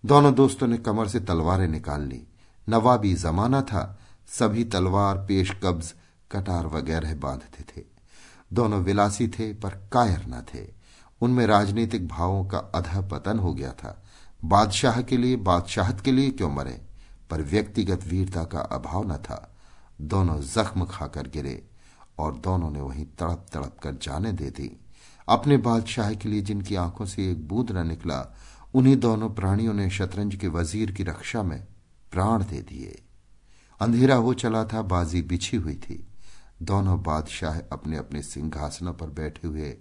दोनों 0.05 0.35
दोस्तों 0.35 0.67
ने 0.67 0.77
कमर 0.79 1.09
से 1.09 1.21
तलवारें 1.21 1.67
निकाल 1.69 2.03
ली। 2.03 2.23
नवाबी 2.69 3.15
जमाना 3.15 3.61
था 3.63 3.99
सभी 4.29 4.65
तलवार, 4.65 5.17
पेश 5.17 5.51
कब्ज 5.51 5.95
कटार 6.33 6.67
वगैरह 6.67 7.15
बांधते 7.15 7.65
थे। 7.65 7.85
दोनों 8.53 8.83
विलासी 8.83 9.29
थे, 9.29 9.53
पर 9.53 9.71
कायर 9.93 10.25
न 10.29 10.45
थे। 10.55 10.69
उनमें 11.21 11.47
राजनीतिक 11.47 12.09
भावों 12.09 12.45
का 12.45 12.59
अध 12.59 13.11
पतन 13.11 13.39
हो 13.39 13.55
गया 13.55 13.73
था। 13.73 14.03
बादशाह 14.45 15.03
के 15.03 15.17
लिए, 15.17 15.37
बादशाहत 15.37 16.01
के 16.01 16.13
लिए 16.13 16.31
क्यों 16.31 16.51
मरे? 16.51 16.81
पर 17.31 17.43
व्यक्तिगत 17.43 18.05
वीरता 18.05 18.45
का 18.45 18.61
अभाव 18.61 19.13
न 19.13 19.17
था। 19.17 19.55
दोनों 20.01 20.41
जख्म 20.41 20.85
खाकर 20.85 21.29
गिरे, 21.29 21.69
और 22.19 22.37
दोनों 22.37 22.71
ने 22.71 22.81
वहीं 22.81 23.05
तड़प 23.05 23.47
तड़प 23.53 23.77
कर 23.83 23.93
जाने 23.93 24.33
दे 24.33 24.51
दी। 24.51 24.81
अपने 25.29 25.57
बादशाह 25.57 26.15
के 26.15 26.29
लिए 26.29 26.41
जिनकी 26.41 26.75
आँखों 26.75 27.07
से 27.07 27.31
एक 27.31 27.49
बूंद 27.49 27.71
न 27.71 27.87
निकला, 27.87 28.35
उन्हीं 28.75 28.97
दोनों 28.97 29.31
प्राणियों 29.31 29.75
ने 29.75 29.91
शतरंज 29.91 30.35
के 30.35 30.49
वज़ीर 30.49 30.93
की 30.93 31.03
रक्षा 31.03 31.43
में 31.43 31.67
प्राण 32.13 32.45
दे 32.45 32.61
दिए। 32.61 33.03
अंधेरा 33.83 34.15
हो 34.15 34.35
चला 34.35 34.65
था, 34.65 34.83
बाजी 34.83 35.23
बिछी 35.23 35.57
हुई 35.57 35.75
थी। 35.75 36.07
दोनों 36.63 37.03
बादशाह 37.03 37.61
अपने 37.73 37.97
अपने 37.97 38.23
सिंहासनों 38.23 38.95
पर 38.95 39.07
बैठे 39.07 39.49
हुए, 39.49 39.77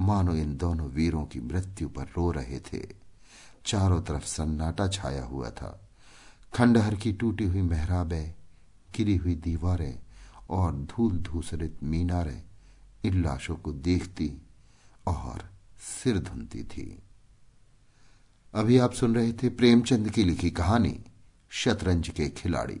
मानो 0.00 0.34
इन 0.34 0.56
दोनों 0.56 0.88
वीरों 0.88 1.24
की 1.24 1.40
मृत्यु 1.40 1.88
पर 1.88 2.02
रो 2.02 2.30
रहे 2.30 2.60
थे। 2.60 2.86
चारों 3.66 4.02
तरफ़ 4.02 4.24
सन्नाटा 4.24 4.88
छाया 4.88 5.24
हुआ 5.24 5.50
था। 5.50 5.88
खंडहर 6.54 6.94
की 6.94 7.12
टूटी 7.12 7.44
हुई 7.44 7.62
मेहराबें, 7.62 8.34
गिरी 8.96 9.16
हुई 9.16 9.34
दीवारें 9.34 9.98
और 10.50 10.72
धूल 10.72 11.12
धूसरित 11.12 11.78
मीनारें 11.82 12.42
इन 13.04 13.22
लाशों 13.22 13.56
को 13.56 13.72
देखती 13.72 14.32
और 15.06 15.50
सिर 15.78 16.18
धुनती 16.18 16.64
थी। 16.64 17.02
अभी 18.54 18.78
आप 18.78 18.92
सुन 18.92 19.14
रहे 19.14 19.32
थे 19.32 19.48
प्रेमचंद 19.48 20.10
की 20.10 20.24
लिखी 20.24 20.50
कहानी, 20.50 21.00
शतरंज 21.50 22.08
के 22.08 22.28
खिलाड़ी। 22.28 22.80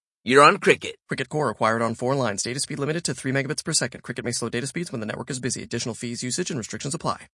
you're 0.23 0.43
on 0.43 0.59
Cricket. 0.59 0.97
Cricket 1.07 1.29
Core 1.29 1.49
acquired 1.49 1.81
on 1.81 1.95
four 1.95 2.13
lines. 2.13 2.43
Data 2.43 2.59
speed 2.59 2.77
limited 2.77 3.03
to 3.05 3.15
3 3.15 3.31
megabits 3.31 3.65
per 3.65 3.73
second. 3.73 4.03
Cricket 4.03 4.23
may 4.23 4.31
slow 4.31 4.49
data 4.49 4.67
speeds 4.67 4.91
when 4.91 4.99
the 4.99 5.07
network 5.07 5.31
is 5.31 5.39
busy. 5.39 5.63
Additional 5.63 5.95
fees, 5.95 6.21
usage, 6.21 6.51
and 6.51 6.59
restrictions 6.59 6.93
apply. 6.93 7.21